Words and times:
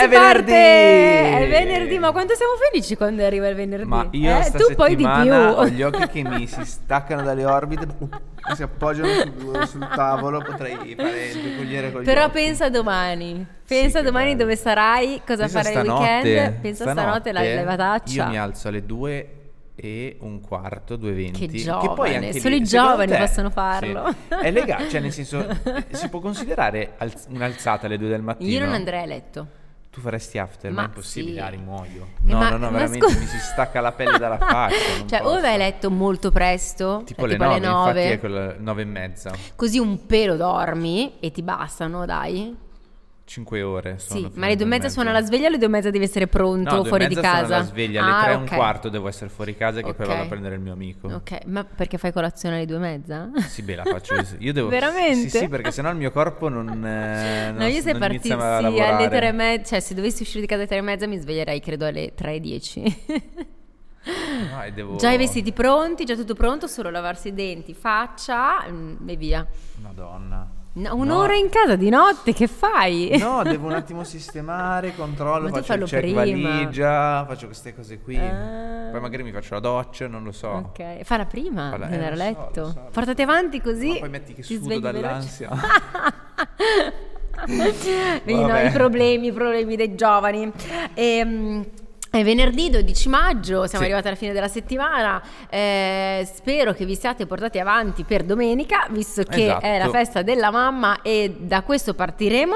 Si 0.00 0.06
È 0.06 0.08
parte! 0.10 0.42
venerdì! 0.44 1.44
È 1.44 1.48
venerdì, 1.48 1.98
ma 1.98 2.10
quanto 2.12 2.34
siamo 2.34 2.52
felici 2.70 2.96
quando 2.96 3.24
arriva 3.24 3.48
il 3.48 3.54
venerdì? 3.54 3.86
Ma 3.88 4.06
io 4.10 4.38
eh, 4.40 4.50
tu 4.50 4.74
poi 4.74 4.96
di 4.96 5.02
settimana 5.04 5.58
ho 5.58 5.64
più. 5.64 5.72
gli 5.74 5.82
occhi 5.82 6.06
che 6.08 6.22
mi 6.22 6.46
si 6.46 6.64
staccano 6.64 7.22
dalle 7.22 7.44
orbite 7.44 7.86
si 8.54 8.62
appoggiano 8.62 9.08
sul, 9.08 9.66
sul 9.68 9.88
tavolo, 9.94 10.42
potrei 10.42 10.76
fare 10.96 11.26
il 11.26 11.38
peculiere 11.38 11.92
con 11.92 12.02
gli 12.02 12.04
Però 12.04 12.24
occhi. 12.24 12.32
pensa 12.32 12.68
domani. 12.70 13.46
Pensa 13.66 13.98
che 14.00 14.04
domani 14.04 14.34
dove 14.36 14.56
sarai, 14.56 15.20
cosa 15.26 15.42
Pensa 15.46 15.62
farai 15.62 15.84
il 15.84 15.90
weekend. 15.90 16.60
Pensa 16.60 16.90
stanotte, 16.90 17.32
la 17.32 17.40
stanotte 17.40 17.54
levataccia. 17.54 18.24
Io 18.24 18.28
mi 18.28 18.38
alzo 18.38 18.68
alle 18.68 18.84
2 18.84 19.34
e 19.76 20.16
un 20.20 20.40
quarto, 20.40 20.96
2.20 20.96 21.32
Che 21.38 21.46
poi 21.46 21.58
giovane, 21.62 22.16
anche 22.16 22.40
solo 22.40 22.54
lì, 22.54 22.60
i 22.60 22.64
giovani 22.64 23.12
te- 23.12 23.18
possono 23.18 23.50
farlo. 23.50 24.14
sì, 24.28 24.34
è 24.42 24.50
legale, 24.50 24.88
cioè 24.90 25.00
nel 25.00 25.12
senso 25.12 25.46
si 25.90 26.08
può 26.08 26.20
considerare 26.20 26.92
alz- 26.98 27.26
un'alzata 27.30 27.86
alle 27.86 27.96
2 27.96 28.08
del 28.08 28.20
mattino 28.22 28.50
Io 28.50 28.60
non 28.60 28.74
andrei 28.74 29.02
a 29.02 29.06
letto. 29.06 29.46
Tu 29.90 30.00
faresti 30.00 30.38
after, 30.38 30.70
ma, 30.70 30.76
Ma 30.76 30.82
è 30.82 30.86
impossibile, 30.86 31.34
sì. 31.34 31.40
Ari, 31.40 31.56
muoio. 31.56 32.02
Eh, 32.02 32.30
No, 32.30 32.38
ma- 32.38 32.50
no, 32.50 32.56
no, 32.58 32.70
veramente 32.70 33.06
scusa- 33.08 33.18
mi 33.18 33.26
si 33.26 33.38
stacca 33.38 33.80
la 33.80 33.90
pelle 33.92 34.18
dalla 34.18 34.38
faccia. 34.38 34.76
Cioè, 35.06 35.26
o 35.26 35.40
vai 35.40 35.54
a 35.54 35.56
letto 35.56 35.90
molto 35.90 36.30
presto, 36.30 37.02
Tipo 37.04 37.22
cioè, 37.22 37.28
le 37.30 37.32
tipo 37.36 37.44
9, 37.44 37.56
alle 37.56 37.66
infatti 37.66 37.88
9, 37.88 38.12
è 38.12 38.18
quella 38.20 38.54
9 38.56 38.82
e 38.82 38.84
mezza. 38.84 39.32
così 39.56 39.78
un 39.78 40.06
pelo 40.06 40.36
dormi 40.36 41.18
e 41.18 41.30
ti 41.32 41.42
bastano, 41.42 42.04
dai. 42.06 42.56
5 43.30 43.62
ore. 43.62 43.94
Sì, 44.00 44.28
ma 44.34 44.46
alle 44.46 44.56
due 44.56 44.64
e 44.64 44.68
mezza 44.68 44.88
suona 44.88 45.12
la 45.12 45.22
sveglia, 45.22 45.46
alle 45.46 45.56
due 45.56 45.68
e 45.68 45.70
mezza 45.70 45.90
devi 45.90 46.02
essere 46.02 46.26
pronto 46.26 46.74
No, 46.74 46.82
fuori 46.84 47.06
di 47.06 47.14
mezza 47.14 47.28
suona 47.28 47.40
casa. 47.42 47.56
la 47.58 47.62
sveglia, 47.62 48.02
alle 48.02 48.10
Ah, 48.12 48.22
3 48.24 48.32
e 48.32 48.34
un 48.34 48.42
ok. 48.42 48.54
quarto 48.56 48.88
devo 48.88 49.06
essere 49.06 49.30
fuori 49.30 49.54
casa 49.54 49.82
che 49.82 49.94
poi 49.94 50.04
Ok. 50.04 50.12
vado 50.12 50.22
a 50.24 50.26
prendere 50.26 50.56
il 50.56 50.60
mio 50.60 50.72
amico. 50.72 51.06
Ok, 51.06 51.44
ma 51.46 51.62
perché 51.62 51.96
fai 51.96 52.12
colazione 52.12 52.56
alle 52.56 52.66
due 52.66 52.76
e 52.76 52.80
mezza? 52.80 53.30
Sì, 53.46 53.62
beh, 53.62 53.76
la 53.76 53.84
faccio 53.84 54.14
io. 54.14 54.26
Io 54.38 54.52
devo... 54.52 54.66
Veramente? 54.68 55.28
Sì, 55.28 55.38
sì, 55.38 55.48
perché 55.48 55.70
sennò 55.70 55.90
il 55.90 55.96
mio 55.96 56.10
corpo 56.10 56.48
non... 56.48 56.84
Eh, 56.84 57.52
No, 57.52 57.66
io 57.68 57.80
se 57.80 57.92
non 57.92 58.00
partissi 58.00 58.32
alle 58.32 59.08
tre 59.08 59.28
e 59.28 59.32
mezza, 59.32 59.64
cioè 59.68 59.80
se 59.80 59.94
dovessi 59.94 60.22
uscire 60.22 60.40
di 60.40 60.46
casa 60.48 60.62
alle 60.62 60.68
tre 60.68 60.78
e 60.78 60.82
mezza 60.82 61.06
mi 61.06 61.16
sveglierei 61.16 61.60
credo 61.60 61.86
alle 61.86 62.12
tre 62.16 62.34
e 62.34 62.40
dieci. 62.40 62.82
No, 64.02 64.70
devo... 64.74 64.96
Già 64.96 65.12
i 65.12 65.18
vestiti 65.18 65.52
pronti, 65.52 66.04
già 66.04 66.16
tutto 66.16 66.34
pronto, 66.34 66.66
solo 66.66 66.90
lavarsi 66.90 67.28
i 67.28 67.34
denti, 67.34 67.74
faccia 67.74 68.64
mm, 68.68 69.08
e 69.08 69.14
via. 69.16 69.46
Madonna. 69.82 70.58
No, 70.72 70.94
un'ora 70.94 71.34
in 71.34 71.48
casa 71.48 71.74
di 71.74 71.88
notte, 71.88 72.32
che 72.32 72.46
fai? 72.46 73.16
No, 73.18 73.42
devo 73.42 73.66
un 73.66 73.72
attimo 73.72 74.04
sistemare, 74.04 74.94
controllo, 74.94 75.48
Ma 75.50 75.62
faccio 75.62 75.72
il 75.74 75.84
check 75.84 76.00
prima. 76.00 76.20
valigia, 76.20 77.24
faccio 77.26 77.46
queste 77.46 77.74
cose 77.74 77.98
qui. 78.00 78.16
Ah. 78.16 78.88
Poi 78.92 79.00
magari 79.00 79.24
mi 79.24 79.32
faccio 79.32 79.54
la 79.54 79.60
doccia, 79.60 80.06
non 80.06 80.22
lo 80.22 80.30
so. 80.30 80.48
Ok, 80.48 81.02
falla 81.02 81.26
prima 81.26 81.70
Falla- 81.70 81.86
di 81.86 81.92
eh, 81.92 81.96
andare 81.96 82.14
a 82.14 82.16
so, 82.16 82.22
letto. 82.22 82.66
so, 82.70 82.80
lo 82.84 82.88
Portati 82.92 83.22
avanti 83.22 83.60
così. 83.60 83.96
Poi 83.98 84.08
metti 84.08 84.32
che 84.32 84.44
sudo 84.44 84.78
dall'ansia. 84.78 85.50
Vedi, 87.46 88.34
no, 88.34 88.56
i 88.60 88.70
problemi, 88.70 89.28
i 89.28 89.32
problemi 89.32 89.74
dei 89.74 89.94
giovani. 89.96 90.52
Ehm, 90.94 91.66
è 92.10 92.24
venerdì 92.24 92.70
12 92.70 93.08
maggio, 93.08 93.66
siamo 93.66 93.84
Sì. 93.84 93.90
arrivati 93.90 94.08
alla 94.08 94.16
fine 94.16 94.32
della 94.32 94.48
settimana. 94.48 95.22
eh, 95.48 96.28
spero 96.32 96.72
che 96.72 96.84
vi 96.84 96.96
siate 96.96 97.26
portati 97.26 97.58
avanti 97.58 98.02
per 98.04 98.24
domenica, 98.24 98.86
visto 98.90 99.22
che 99.22 99.44
Esatto. 99.44 99.64
è 99.64 99.78
la 99.78 99.88
festa 99.90 100.22
della 100.22 100.50
mamma 100.50 101.02
e 101.02 101.36
da 101.38 101.62
questo 101.62 101.94
partiremo. 101.94 102.54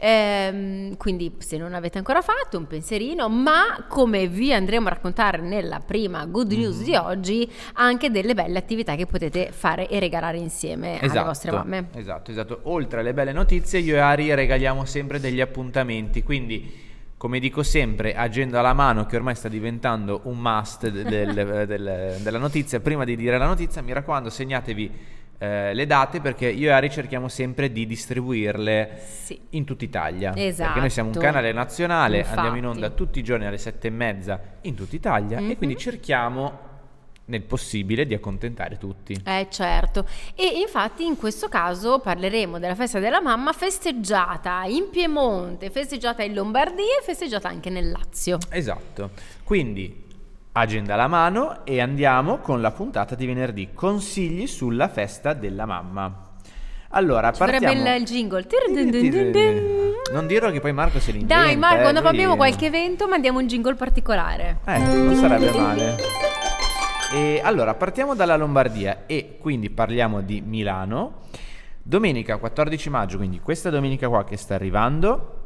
Ehm, 0.00 0.96
quindi 0.96 1.34
se 1.38 1.56
non 1.56 1.74
avete 1.74 1.98
ancora 1.98 2.22
fatto 2.22 2.56
un 2.56 2.68
pensierino, 2.68 3.28
ma 3.28 3.84
come 3.88 4.28
vi 4.28 4.52
andremo 4.52 4.86
a 4.86 4.90
raccontare 4.90 5.38
nella 5.40 5.80
prima 5.84 6.24
good 6.26 6.52
news 6.52 6.76
Mhm. 6.78 6.84
di 6.84 6.94
oggi, 6.94 7.52
anche 7.74 8.10
delle 8.10 8.34
belle 8.34 8.58
attività 8.58 8.94
che 8.94 9.06
potete 9.06 9.50
fare 9.50 9.88
e 9.88 9.98
regalare 9.98 10.38
insieme 10.38 11.00
alle 11.00 11.22
vostre 11.24 11.50
mamme. 11.50 11.88
Esatto, 11.96 12.30
esatto. 12.30 12.60
Oltre 12.64 13.00
alle 13.00 13.12
belle 13.12 13.32
notizie, 13.32 13.80
io 13.80 13.96
e 13.96 13.98
Ari 13.98 14.32
regaliamo 14.34 14.84
sempre 14.84 15.18
degli 15.18 15.40
appuntamenti, 15.40 16.22
quindi 16.22 16.86
come 17.18 17.40
dico 17.40 17.62
sempre, 17.62 18.14
agenda 18.14 18.60
alla 18.60 18.72
mano 18.72 19.04
che 19.04 19.16
ormai 19.16 19.34
sta 19.34 19.48
diventando 19.48 20.20
un 20.24 20.38
must 20.38 20.88
de- 20.88 21.02
del- 21.02 21.34
del- 21.66 22.16
della 22.22 22.38
notizia. 22.38 22.78
Prima 22.80 23.04
di 23.04 23.16
dire 23.16 23.36
la 23.38 23.46
notizia, 23.46 23.82
mi 23.82 23.92
raccomando, 23.92 24.30
segnatevi 24.30 25.16
eh, 25.40 25.74
le 25.74 25.86
date 25.86 26.20
perché 26.20 26.48
io 26.48 26.68
e 26.68 26.72
Ari 26.72 26.90
cerchiamo 26.90 27.28
sempre 27.28 27.70
di 27.72 27.86
distribuirle 27.86 29.00
Sì. 29.04 29.38
in 29.50 29.64
tutta 29.64 29.84
Italia. 29.84 30.32
Esatto. 30.36 30.64
Perché 30.64 30.80
noi 30.80 30.90
siamo 30.90 31.10
un 31.10 31.18
canale 31.18 31.52
nazionale, 31.52 32.24
andiamo 32.24 32.50
in 32.56 32.62
Infatti. 32.64 32.74
onda 32.76 32.90
tutti 32.90 33.18
i 33.18 33.22
giorni 33.22 33.46
alle 33.46 33.58
sette 33.58 33.88
e 33.88 33.90
mezza 33.90 34.40
in 34.62 34.74
tutta 34.74 34.94
Italia 34.96 35.40
Mhm. 35.40 35.50
e 35.50 35.56
quindi 35.56 35.76
cerchiamo 35.76 36.66
nel 37.28 37.42
possibile 37.42 38.06
di 38.06 38.14
accontentare 38.14 38.76
tutti. 38.76 39.18
Eh 39.24 39.46
certo, 39.50 40.06
e 40.34 40.60
infatti 40.60 41.04
in 41.04 41.16
questo 41.16 41.48
caso 41.48 41.98
parleremo 41.98 42.58
della 42.58 42.74
festa 42.74 42.98
della 42.98 43.20
mamma 43.20 43.52
festeggiata 43.52 44.62
in 44.64 44.90
Piemonte, 44.90 45.70
festeggiata 45.70 46.22
in 46.22 46.34
Lombardia 46.34 46.98
e 47.00 47.02
festeggiata 47.02 47.48
anche 47.48 47.70
nel 47.70 47.90
Lazio. 47.90 48.38
Esatto. 48.50 49.10
Quindi 49.44 50.06
agenda 50.52 50.94
alla 50.94 51.06
mano 51.06 51.64
e 51.64 51.80
andiamo 51.80 52.38
con 52.38 52.60
la 52.60 52.70
puntata 52.70 53.14
di 53.14 53.26
venerdì. 53.26 53.70
Consigli 53.72 54.46
sulla 54.46 54.88
festa 54.88 55.32
della 55.32 55.66
mamma. 55.66 56.26
Allora, 56.90 57.30
Ci 57.32 57.38
partiamo. 57.38 57.96
il 57.96 58.04
jingle. 58.04 58.46
Non 60.10 60.26
dirlo 60.26 60.50
che 60.50 60.60
poi 60.60 60.72
Marco 60.72 60.98
se 61.00 61.12
li 61.12 61.20
inventa. 61.20 61.44
Dai 61.44 61.56
Marco, 61.56 61.80
eh, 61.80 61.82
quando 61.82 62.00
abbiamo 62.00 62.36
qualche 62.36 62.66
evento 62.66 63.06
mandiamo 63.06 63.38
un 63.38 63.46
jingle 63.46 63.74
particolare. 63.74 64.60
Eh, 64.64 64.78
non 64.78 65.14
sarebbe 65.14 65.50
male. 65.50 65.96
E 67.10 67.40
allora, 67.42 67.74
partiamo 67.74 68.14
dalla 68.14 68.36
Lombardia 68.36 69.06
e 69.06 69.38
quindi 69.40 69.70
parliamo 69.70 70.20
di 70.20 70.42
Milano. 70.42 71.22
Domenica 71.82 72.36
14 72.36 72.90
maggio, 72.90 73.16
quindi 73.16 73.40
questa 73.40 73.70
domenica 73.70 74.08
qua 74.08 74.24
che 74.24 74.36
sta 74.36 74.54
arrivando, 74.54 75.36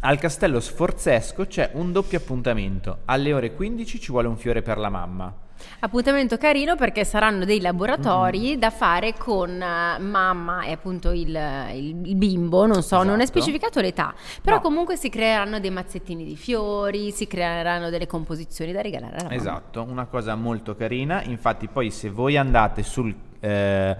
al 0.00 0.18
Castello 0.18 0.60
Sforzesco 0.60 1.46
c'è 1.46 1.70
un 1.72 1.90
doppio 1.90 2.18
appuntamento. 2.18 2.98
Alle 3.06 3.32
ore 3.32 3.54
15 3.54 3.98
ci 3.98 4.10
vuole 4.10 4.28
un 4.28 4.36
fiore 4.36 4.60
per 4.60 4.76
la 4.76 4.90
mamma. 4.90 5.34
Appuntamento 5.80 6.36
carino 6.36 6.76
perché 6.76 7.04
saranno 7.04 7.44
dei 7.44 7.58
Mm. 7.58 7.62
laboratori 7.62 8.58
da 8.58 8.70
fare 8.70 9.14
con 9.16 9.50
eh, 9.50 9.98
mamma 9.98 10.62
e 10.62 10.72
appunto 10.72 11.10
il, 11.10 11.28
il- 11.74 12.14
bimbo, 12.16 12.66
non 12.66 12.82
so, 12.82 12.96
non 13.02 13.20
è 13.20 13.22
Esatto. 13.22 13.38
specificato 13.40 13.80
l'età, 13.80 14.14
però 14.42 14.56
No. 14.56 14.62
comunque 14.62 14.96
si 14.96 15.08
creeranno 15.08 15.58
dei 15.60 15.70
mazzettini 15.70 16.24
di 16.24 16.36
fiori, 16.36 17.10
si 17.12 17.26
creeranno 17.26 17.88
delle 17.90 18.06
composizioni 18.06 18.72
da 18.72 18.80
regalare 18.80 19.14
alla 19.14 19.22
mamma. 19.24 19.34
Esatto, 19.34 19.82
una 19.88 20.06
cosa 20.06 20.34
molto 20.34 20.74
carina. 20.74 21.22
Infatti, 21.24 21.68
poi 21.68 21.90
se 21.90 22.10
voi 22.10 22.36
andate 22.36 22.82
sul, 22.82 23.14
eh, 23.40 23.96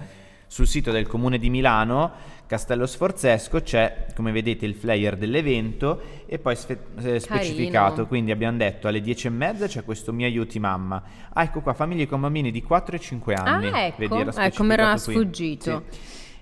sul 0.46 0.66
sito 0.66 0.90
del 0.90 1.06
comune 1.06 1.38
di 1.38 1.48
Milano, 1.50 2.10
Castello 2.50 2.84
Sforzesco, 2.84 3.62
c'è 3.62 4.06
come 4.12 4.32
vedete 4.32 4.66
il 4.66 4.74
flyer 4.74 5.16
dell'evento 5.16 6.00
e 6.26 6.40
poi 6.40 6.56
sfe- 6.56 6.80
eh, 7.00 7.20
specificato. 7.20 8.08
Quindi 8.08 8.32
abbiamo 8.32 8.56
detto 8.56 8.88
alle 8.88 9.00
10 9.00 9.28
e 9.28 9.30
mezza 9.30 9.68
c'è 9.68 9.84
questo 9.84 10.12
Mi 10.12 10.24
aiuti 10.24 10.58
mamma. 10.58 11.00
Ah, 11.32 11.44
ecco 11.44 11.60
qua, 11.60 11.74
famiglie 11.74 12.08
con 12.08 12.20
bambini 12.20 12.50
di 12.50 12.60
4 12.60 12.96
e 12.96 12.98
5 12.98 13.34
anni. 13.34 13.68
Ah, 13.68 13.82
ecco. 13.82 13.96
Vedi, 13.98 14.14
era 14.16 14.44
Ecco, 14.46 14.64
mi 14.64 14.72
era 14.72 14.96
sfuggito. 14.96 15.84
Sì. 15.90 15.98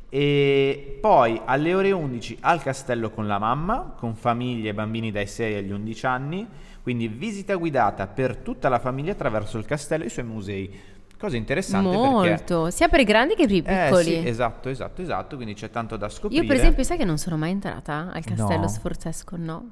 E 0.09 0.99
poi 0.99 1.43
alle 1.45 1.75
ore 1.75 1.93
11 1.93 2.39
al 2.41 2.63
castello 2.63 3.11
con 3.11 3.27
la 3.27 3.39
mamma, 3.39 3.95
con 3.95 4.15
famiglie 4.15 4.71
e 4.71 4.75
bambini 4.75 5.11
dai 5.11 5.27
6 5.27 5.57
agli 5.57 5.73
11 5.73 6.07
anni, 6.07 6.47
quindi 6.83 7.09
visita 7.09 7.55
guidata 7.57 8.07
per 8.07 8.39
tutta 8.39 8.71
la 8.71 8.79
famiglia 8.79 9.13
attraverso 9.13 9.59
il 9.59 9.67
castello 9.67 10.05
e 10.05 10.07
i 10.07 10.11
suoi 10.11 10.25
musei. 10.25 10.81
Cosa 11.19 11.37
interessante 11.37 11.89
perché... 11.89 12.09
Molto, 12.09 12.71
sia 12.71 12.89
per 12.89 13.01
i 13.01 13.05
grandi 13.05 13.35
che 13.35 13.47
per 13.47 13.51
i 13.53 13.59
Eh, 13.67 13.85
piccoli. 13.87 14.05
sì, 14.05 14.29
esatto, 14.29 14.69
esatto, 14.69 15.03
esatto, 15.03 15.35
quindi 15.37 15.55
c'è 15.55 15.69
tanto 15.71 15.97
da 15.97 16.09
scoprire. 16.09 16.43
Io 16.43 16.47
per 16.49 16.57
esempio 16.57 16.85
sai 16.85 16.97
che 16.97 17.05
non 17.05 17.19
sono 17.19 17.37
mai 17.37 17.51
entrata 17.51 18.11
al 18.13 18.25
castello 18.25 18.61
No. 18.61 18.69
Sforzesco, 18.69 19.37
no? 19.37 19.71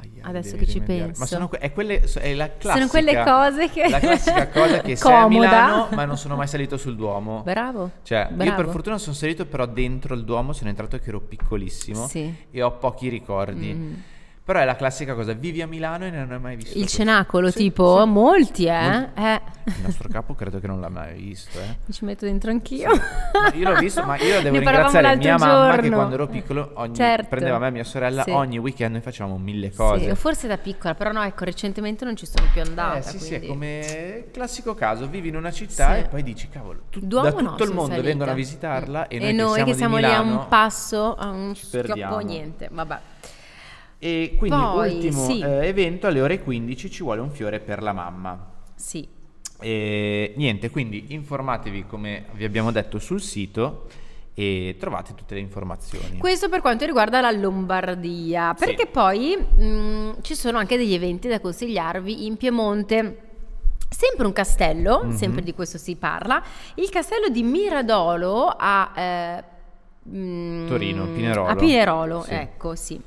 Aia, 0.00 0.24
adesso 0.26 0.56
che 0.56 0.66
ci 0.66 0.80
rimediare. 0.80 1.04
penso. 1.06 1.20
Ma 1.20 1.26
sono, 1.26 1.48
que- 1.48 1.58
è 1.58 1.72
quelle, 1.72 2.00
è 2.02 2.34
la 2.34 2.48
classica, 2.58 2.72
Sono 2.72 2.88
quelle 2.88 3.22
cose 3.22 3.70
che- 3.70 3.88
La 3.88 3.98
classica 4.00 4.48
cosa 4.52 4.80
che 4.80 4.96
sei 4.96 5.12
a. 5.14 5.28
Milano 5.28 5.88
ma 5.92 6.04
non 6.04 6.18
sono 6.18 6.36
mai 6.36 6.48
salito 6.48 6.76
sul 6.76 6.96
Duomo. 6.96 7.42
Bravo. 7.44 7.90
Cioè, 8.02 8.26
io 8.30 8.36
bravo. 8.36 8.54
per 8.56 8.68
fortuna 8.68 8.98
sono 8.98 9.14
salito 9.14 9.46
però 9.46 9.64
dentro 9.66 10.14
il 10.14 10.24
Duomo, 10.24 10.52
sono 10.52 10.68
entrato 10.68 10.98
che 10.98 11.08
ero 11.08 11.20
piccolissimo 11.20 12.06
Sì. 12.08 12.34
e 12.50 12.60
ho 12.62 12.72
pochi 12.72 13.08
ricordi. 13.08 13.72
Mm. 13.72 13.94
Però 14.44 14.58
è 14.58 14.64
la 14.66 14.76
classica 14.76 15.14
cosa, 15.14 15.32
vivi 15.32 15.62
a 15.62 15.66
Milano 15.66 16.04
e 16.04 16.10
non 16.10 16.30
hai 16.30 16.38
mai 16.40 16.56
visto 16.56 16.72
Il 16.74 16.80
questo. 16.80 16.98
cenacolo, 16.98 17.50
Sì, 17.50 17.56
tipo, 17.56 18.02
sì. 18.02 18.08
molti, 18.10 18.64
eh? 18.66 18.88
Molti. 18.90 19.20
eh. 19.22 19.40
Il 19.66 19.74
nostro 19.82 20.08
capo 20.08 20.34
credo 20.34 20.60
che 20.60 20.66
non 20.66 20.80
l'ha 20.80 20.88
mai 20.90 21.14
visto, 21.14 21.58
eh. 21.58 21.76
Mi 21.86 21.92
ci 21.94 22.04
metto 22.04 22.26
dentro 22.26 22.50
anch'io. 22.50 22.88
Ma 22.90 23.52
io 23.54 23.70
l'ho 23.72 23.78
visto, 23.78 24.02
ma 24.04 24.16
io 24.18 24.40
devo 24.42 24.56
Ne 24.58 24.60
ringraziare 24.64 25.16
mia 25.16 25.36
mamma 25.38 25.70
che 25.76 25.80
giorno. 25.82 25.96
quando 25.96 26.14
ero 26.14 26.26
piccolo 26.26 26.70
ogni- 26.74 26.94
Certo. 26.94 27.26
prendeva 27.28 27.58
me 27.58 27.68
e 27.68 27.70
mia 27.70 27.84
sorella 27.84 28.22
Sì. 28.24 28.30
ogni 28.30 28.58
weekend 28.58 28.92
noi 28.92 29.00
facciamo 29.00 29.38
mille 29.38 29.72
cose. 29.72 30.08
Sì, 30.08 30.14
forse 30.14 30.46
da 30.46 30.58
piccola, 30.58 30.94
però 30.94 31.12
no, 31.12 31.22
ecco, 31.22 31.44
recentemente 31.44 32.04
non 32.04 32.14
ci 32.16 32.26
sono 32.26 32.46
più 32.52 32.60
andata. 32.60 32.98
Eh 32.98 33.02
sì, 33.02 33.18
sì, 33.18 33.34
è 33.34 33.38
quindi- 33.38 33.46
come 33.46 34.24
classico 34.32 34.74
caso, 34.74 35.06
vivi 35.08 35.28
in 35.28 35.36
una 35.36 35.50
città 35.50 35.94
Sì. 35.94 36.00
e 36.00 36.04
poi 36.04 36.22
dici, 36.22 36.48
cavolo, 36.48 36.82
tu- 36.90 37.00
da 37.00 37.32
tutto 37.32 37.42
no, 37.42 37.56
il 37.64 37.72
mondo 37.72 38.02
vengono 38.02 38.30
a 38.30 38.34
visitarla 38.34 39.08
e 39.08 39.16
E 39.16 39.32
noi, 39.32 39.34
noi, 39.34 39.64
che 39.64 39.74
siamo, 39.74 39.96
di 39.96 40.02
lì 40.02 40.12
a 40.12 40.20
un 40.20 40.46
passo, 40.48 41.14
a 41.14 41.30
un 41.30 41.54
schioppo 41.54 42.18
niente, 42.18 42.68
vabbè. 42.70 42.98
E 43.98 44.34
quindi 44.36 44.58
Poi, 44.58 44.94
ultimo 44.96 45.24
sì. 45.24 45.40
eh, 45.40 45.66
evento 45.66 46.06
alle 46.06 46.20
ore 46.20 46.40
15 46.42 46.90
ci 46.90 47.02
vuole 47.02 47.20
un 47.22 47.30
fiore 47.30 47.60
per 47.60 47.82
la 47.82 47.92
mamma. 47.94 48.52
Sì, 48.74 49.08
E 49.60 50.32
niente, 50.36 50.70
quindi 50.70 51.06
informatevi 51.08 51.86
come 51.86 52.26
vi 52.32 52.44
abbiamo 52.44 52.70
detto 52.72 52.98
sul 52.98 53.20
sito 53.22 53.86
e 54.34 54.76
trovate 54.78 55.14
tutte 55.14 55.34
le 55.34 55.40
informazioni. 55.40 56.18
Questo 56.18 56.48
per 56.48 56.60
quanto 56.60 56.84
riguarda 56.84 57.20
la 57.20 57.30
Lombardia, 57.30 58.54
Sì. 58.58 58.64
perché 58.66 58.86
poi 58.86 59.36
mh, 59.36 60.22
ci 60.22 60.34
sono 60.34 60.58
anche 60.58 60.76
degli 60.76 60.92
eventi 60.92 61.28
da 61.28 61.40
consigliarvi 61.40 62.26
in 62.26 62.36
Piemonte. 62.36 63.18
Sempre 63.88 64.26
un 64.26 64.32
castello, 64.32 65.04
Mhm. 65.04 65.12
sempre 65.16 65.42
di 65.42 65.54
questo 65.54 65.78
si 65.78 65.94
parla, 65.94 66.42
il 66.74 66.90
castello 66.90 67.28
di 67.28 67.44
Miradolo 67.44 68.46
a 68.58 68.92
eh, 68.96 69.44
mh, 70.02 70.66
Torino, 70.66 71.06
Pinerolo. 71.06 71.48
A 71.48 71.54
Pinerolo, 71.54 72.22
Sì. 72.22 72.32
ecco, 72.34 72.74
sì. 72.74 73.00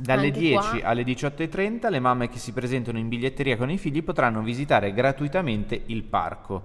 Dalle 0.00 0.28
Anche 0.28 0.38
10 0.38 0.78
qua. 0.80 0.88
alle 0.88 1.02
18.30 1.02 1.90
le 1.90 2.00
mamme 2.00 2.30
che 2.30 2.38
si 2.38 2.52
presentano 2.52 2.96
in 2.96 3.08
biglietteria 3.08 3.58
con 3.58 3.70
i 3.70 3.76
figli 3.76 4.02
potranno 4.02 4.40
visitare 4.40 4.94
gratuitamente 4.94 5.82
il 5.86 6.04
parco. 6.04 6.62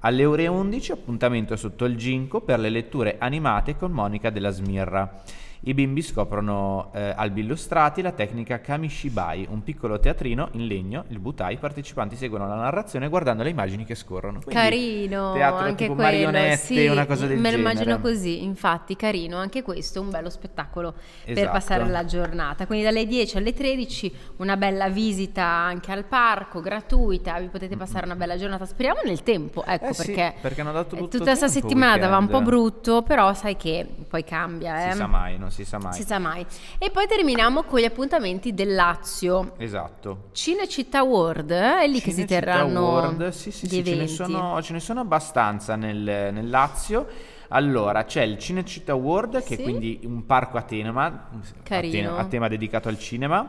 Alle 0.00 0.24
ore 0.24 0.46
11 0.46 0.92
appuntamento 0.92 1.54
sotto 1.56 1.84
il 1.84 1.96
Ginco 1.96 2.40
per 2.40 2.58
le 2.58 2.70
letture 2.70 3.16
animate 3.18 3.76
con 3.76 3.90
Monica 3.90 4.30
della 4.30 4.50
Smirra. 4.50 5.22
I 5.60 5.74
bimbi 5.74 6.02
scoprono 6.02 6.90
eh, 6.94 7.12
albi 7.16 7.40
illustrati, 7.40 8.00
la 8.00 8.12
tecnica 8.12 8.60
Kamishibai, 8.60 9.46
un 9.50 9.62
piccolo 9.64 9.98
teatrino 9.98 10.50
in 10.52 10.66
legno, 10.66 11.04
il 11.08 11.18
butai, 11.18 11.54
i 11.54 11.56
partecipanti 11.56 12.14
seguono 12.14 12.46
la 12.46 12.54
narrazione 12.54 13.08
guardando 13.08 13.42
le 13.42 13.50
immagini 13.50 13.84
che 13.84 13.96
scorrono. 13.96 14.38
Quindi, 14.40 14.54
Carino, 14.54 15.32
teatro 15.32 15.58
anche 15.66 15.84
tipo 15.86 15.94
quello, 15.94 16.10
marionette, 16.10 16.56
sì, 16.58 16.86
una 16.86 17.06
cosa 17.06 17.26
del 17.26 17.38
me 17.38 17.50
lo 17.50 17.56
genere. 17.56 17.72
immagino 17.72 18.00
così, 18.00 18.44
infatti 18.44 18.94
carino, 18.94 19.36
anche 19.38 19.62
questo 19.62 19.98
è 19.98 20.02
un 20.02 20.10
bello 20.10 20.30
spettacolo 20.30 20.92
per 21.24 21.36
Esatto. 21.36 21.50
passare 21.52 21.88
la 21.88 22.04
giornata. 22.04 22.66
Quindi 22.66 22.84
dalle 22.84 23.04
10 23.04 23.36
alle 23.36 23.52
13 23.52 24.14
una 24.36 24.56
bella 24.56 24.88
visita 24.88 25.42
anche 25.42 25.90
al 25.90 26.04
parco, 26.04 26.60
gratuita, 26.60 27.38
vi 27.40 27.48
potete 27.48 27.76
passare 27.76 28.06
una 28.06 28.14
bella 28.16 28.36
giornata, 28.36 28.64
speriamo 28.64 29.00
nel 29.04 29.24
tempo, 29.24 29.64
ecco 29.64 29.86
Eh 29.86 29.92
sì, 29.92 30.06
perché, 30.12 30.34
perché 30.40 30.60
hanno 30.60 30.72
dato 30.72 30.94
eh, 30.94 30.98
brutto 30.98 31.18
tutta 31.18 31.30
questa 31.30 31.48
settimana 31.48 31.98
dava 31.98 32.16
un 32.16 32.28
po' 32.28 32.42
brutto, 32.42 33.02
però 33.02 33.34
sai 33.34 33.56
che 33.56 33.86
poi 34.08 34.22
cambia, 34.22 34.86
eh. 34.86 34.90
Si 34.92 34.96
sa 34.98 35.06
mai, 35.08 35.36
non 35.36 35.47
si 35.50 35.64
sa 35.64 35.78
mai. 35.78 35.92
Si 35.92 36.02
sa 36.04 36.18
mai. 36.18 36.44
E 36.78 36.90
poi 36.90 37.06
terminiamo 37.06 37.62
con 37.64 37.78
gli 37.80 37.84
appuntamenti 37.84 38.54
del 38.54 38.74
Lazio. 38.74 39.54
Esatto. 39.58 40.28
Cinecittà 40.32 41.02
World, 41.02 41.50
eh, 41.50 41.80
è 41.82 41.86
lì 41.86 42.00
che 42.00 42.10
si 42.10 42.26
Cinecittà 42.26 42.40
terranno 42.40 42.80
World, 42.80 43.28
sì, 43.28 43.50
sì, 43.50 43.66
sì, 43.66 43.84
ce 43.84 43.94
ne, 43.94 44.06
sono, 44.06 44.60
ce 44.62 44.72
ne 44.72 44.80
sono 44.80 45.00
abbastanza 45.00 45.76
nel, 45.76 45.98
nel 45.98 46.48
Lazio. 46.50 47.06
Allora, 47.48 48.04
c'è 48.04 48.22
il 48.22 48.38
Cinecittà 48.38 48.94
World, 48.94 49.42
che 49.42 49.54
Sì. 49.56 49.60
è 49.60 49.62
quindi 49.62 50.00
un 50.04 50.26
parco 50.26 50.58
a 50.58 50.62
tema, 50.62 51.06
a 51.06 51.22
Carino. 51.62 51.92
tema, 51.92 52.16
a 52.18 52.24
tema 52.26 52.48
dedicato 52.48 52.88
al 52.88 52.98
cinema. 52.98 53.48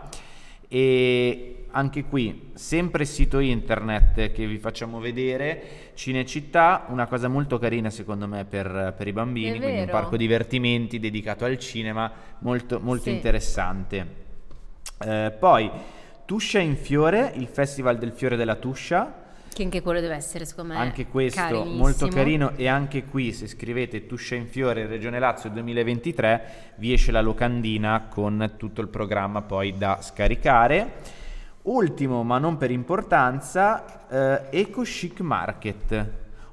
E 0.67 1.58
anche 1.71 2.03
qui, 2.05 2.49
sempre 2.53 3.05
sito 3.05 3.39
internet 3.39 4.31
che 4.31 4.47
vi 4.47 4.57
facciamo 4.57 4.99
vedere, 4.99 5.91
Cinecittà, 5.93 6.85
una 6.89 7.07
cosa 7.07 7.27
molto 7.27 7.59
carina 7.59 7.89
secondo 7.89 8.27
me 8.27 8.45
per, 8.45 8.93
per 8.97 9.07
i 9.07 9.11
bambini, 9.13 9.47
È 9.57 9.57
quindi 9.57 9.79
un 9.79 9.85
vero. 9.85 9.91
parco 9.91 10.17
divertimenti 10.17 10.99
dedicato 10.99 11.45
al 11.45 11.57
cinema, 11.59 12.11
molto, 12.39 12.79
molto 12.79 13.03
Sì. 13.03 13.11
interessante. 13.11 14.07
Eh, 15.05 15.33
poi, 15.37 15.69
Tuscia 16.25 16.59
in 16.59 16.75
Fiore, 16.75 17.31
il 17.35 17.47
Festival 17.47 17.97
del 17.97 18.11
Fiore 18.11 18.35
della 18.35 18.55
Tuscia, 18.55 19.27
Che 19.51 19.63
anche 19.63 19.81
quello 19.81 19.99
deve 19.99 20.15
essere, 20.15 20.45
secondo 20.45 20.73
me, 20.73 20.79
anche 20.79 21.07
questo 21.07 21.41
carinissimo. 21.41 21.75
molto 21.75 22.07
carino 22.07 22.51
e 22.55 22.67
anche 22.67 23.03
qui 23.05 23.33
se 23.33 23.47
scrivete 23.47 24.05
Tuscia 24.05 24.35
in 24.35 24.47
Fiore 24.47 24.85
Regione 24.85 25.19
Lazio 25.19 25.49
2023 25.49 26.73
vi 26.77 26.93
esce 26.93 27.11
la 27.11 27.19
locandina 27.21 28.05
con 28.09 28.53
tutto 28.57 28.79
il 28.81 28.87
programma 28.87 29.41
poi 29.41 29.73
da 29.77 29.99
scaricare. 30.01 31.17
Ultimo 31.61 32.23
ma 32.23 32.37
non 32.39 32.57
per 32.57 32.71
importanza, 32.71 34.07
eh, 34.07 34.59
Eco 34.61 34.81
Chic 34.83 35.19
Market, 35.19 35.91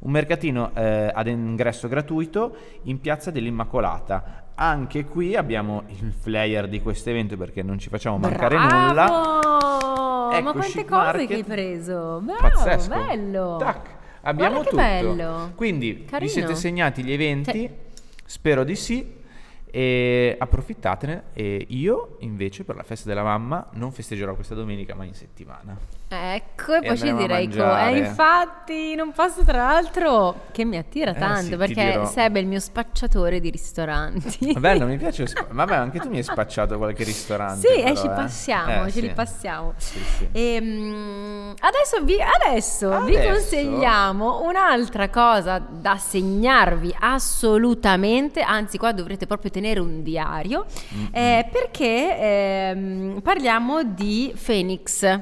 un 0.01 0.11
mercatino 0.11 0.73
eh, 0.75 1.11
ad 1.15 1.27
ingresso 1.29 1.89
gratuito 1.89 2.57
in 2.83 3.01
Piazza 3.01 3.31
dell'Immacolata. 3.31 4.45
Anche 4.57 5.05
qui 5.05 5.37
abbiamo 5.37 5.85
il 5.89 6.13
flyer 6.13 6.67
di 6.69 6.81
questo 6.81 7.11
evento 7.11 7.37
perché 7.37 7.63
non 7.63 7.79
ci 7.79 7.89
facciamo 7.89 8.19
mancare 8.19 8.57
Bravo! 8.57 8.87
nulla. 8.89 9.07
Ma 10.29 10.39
Ecco, 10.39 10.53
quante 10.53 10.71
Chic 10.71 10.85
cose 10.87 11.03
Market. 11.05 11.27
che 11.29 11.35
hai 11.35 11.45
preso? 11.45 12.21
Bravo, 12.23 12.41
Pazzesco. 12.41 12.89
bello. 12.95 13.57
Tac, 13.59 13.89
abbiamo 14.23 14.55
Guarda 14.63 14.71
tutto. 14.71 14.83
bello. 14.83 15.53
Quindi 15.55 16.05
Carino. 16.05 16.19
vi 16.27 16.29
siete 16.29 16.55
segnati 16.57 17.03
gli 17.05 17.13
eventi? 17.13 17.51
Sì. 17.53 17.71
Spero 18.25 18.65
di 18.65 18.75
sì. 18.75 19.16
E 19.77 20.37
approfittatene. 20.39 21.25
E 21.35 21.67
io 21.69 22.17
invece 22.21 22.65
per 22.65 22.77
la 22.77 22.83
festa 22.83 23.11
della 23.11 23.23
mamma 23.23 23.67
non 23.73 23.93
festeggerò 23.93 24.35
questa 24.35 24.55
domenica, 24.55 24.95
ma 24.95 25.05
in 25.05 25.13
settimana. 25.13 25.77
Ecco, 26.09 26.75
e 26.75 26.79
E 26.79 26.87
poi 26.87 26.97
ci 26.97 27.13
direi 27.15 27.47
mangiare. 27.49 27.93
eh, 27.93 27.99
infatti 27.99 28.95
non 28.95 29.13
posso 29.13 29.43
tra 29.45 29.59
l'altro 29.67 30.45
che 30.53 30.65
mi 30.65 30.77
attira 30.79 31.11
Eh, 31.11 31.19
tanto 31.19 31.43
sì, 31.43 31.51
ti 31.51 31.57
perché. 31.75 32.07
Seb 32.07 32.37
è 32.37 32.39
il 32.39 32.47
mio 32.47 32.61
spacciatore 32.61 33.39
di 33.41 33.51
ristoranti. 33.51 34.55
Bello, 34.59 34.87
mi 34.87 34.97
piace. 34.99 35.27
sp- 35.27 35.49
Vabbè, 35.53 35.75
anche 35.75 35.99
tu 35.99 36.09
mi 36.09 36.17
hai 36.19 36.23
spacciato 36.23 36.79
qualche 36.79 37.05
ristorante. 37.05 37.69
Sì, 37.69 37.81
eh, 37.81 37.83
però, 37.83 37.95
ci 38.01 38.07
eh. 38.07 38.11
passiamo, 38.11 38.85
Eh, 38.85 38.87
ce 38.87 38.91
sì. 38.93 39.01
li 39.03 39.11
passiamo. 39.11 39.75
Sì, 39.77 39.99
sì. 39.99 40.29
Ehm, 40.33 41.55
adesso 41.59 42.03
vi, 42.03 42.17
adesso 42.23 43.03
vi 43.05 43.17
Adesso? 43.17 43.33
consigliamo 43.33 44.43
un'altra 44.47 45.11
cosa 45.11 45.59
da 45.59 45.97
segnarvi 45.99 46.95
assolutamente, 47.01 48.41
anzi 48.43 48.79
qua 48.79 48.93
dovrete 48.93 49.27
proprio 49.27 49.51
tenere 49.51 49.65
un 49.79 50.03
diario, 50.03 50.67
eh, 51.13 51.49
perché 51.51 52.19
ehm, 52.19 53.21
parliamo 53.23 53.83
di 53.83 54.35
Phoenix. 54.43 55.21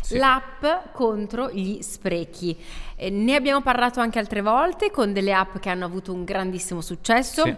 Sì. 0.00 0.16
L'app 0.16 0.64
contro 0.92 1.50
gli 1.50 1.80
sprechi. 1.82 2.56
Eh, 2.96 3.10
ne 3.10 3.34
abbiamo 3.34 3.60
parlato 3.60 4.00
anche 4.00 4.18
altre 4.18 4.42
volte 4.42 4.90
con 4.90 5.12
delle 5.12 5.32
app 5.32 5.58
che 5.58 5.68
hanno 5.68 5.84
avuto 5.84 6.12
un 6.12 6.24
grandissimo 6.24 6.80
successo. 6.80 7.44
Sì. 7.44 7.54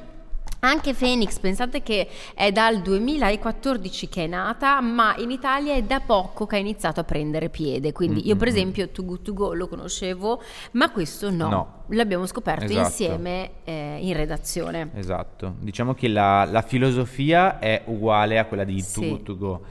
Anche 0.64 0.94
Phoenix, 0.94 1.40
pensate 1.40 1.82
che 1.82 2.06
è 2.34 2.52
dal 2.52 2.82
2014 2.82 4.08
che 4.08 4.24
è 4.24 4.26
nata, 4.28 4.80
ma 4.80 5.12
in 5.18 5.32
Italia 5.32 5.74
è 5.74 5.82
da 5.82 5.98
poco 5.98 6.46
che 6.46 6.54
ha 6.54 6.58
iniziato 6.60 7.00
a 7.00 7.02
prendere 7.02 7.48
piede. 7.48 7.90
Quindi 7.90 8.28
io 8.28 8.36
per 8.36 8.46
esempio 8.46 8.88
Too 8.90 9.04
Good 9.04 9.22
To 9.22 9.32
Go 9.32 9.54
lo 9.54 9.66
conoscevo, 9.66 10.40
ma 10.72 10.92
questo 10.92 11.32
no. 11.32 11.48
No. 11.48 11.82
L'abbiamo 11.88 12.26
scoperto 12.26 12.66
Esatto. 12.66 12.78
insieme 12.78 13.50
eh, 13.64 13.98
in 14.02 14.14
redazione. 14.14 14.90
Esatto, 14.94 15.56
diciamo 15.58 15.94
che 15.94 16.06
la, 16.06 16.44
la 16.44 16.62
filosofia 16.62 17.58
è 17.58 17.82
uguale 17.86 18.38
a 18.38 18.44
quella 18.44 18.62
di 18.62 18.80
Sì. 18.80 19.00
Too 19.00 19.08
Good 19.08 19.22
To 19.24 19.36
Go, 19.36 19.62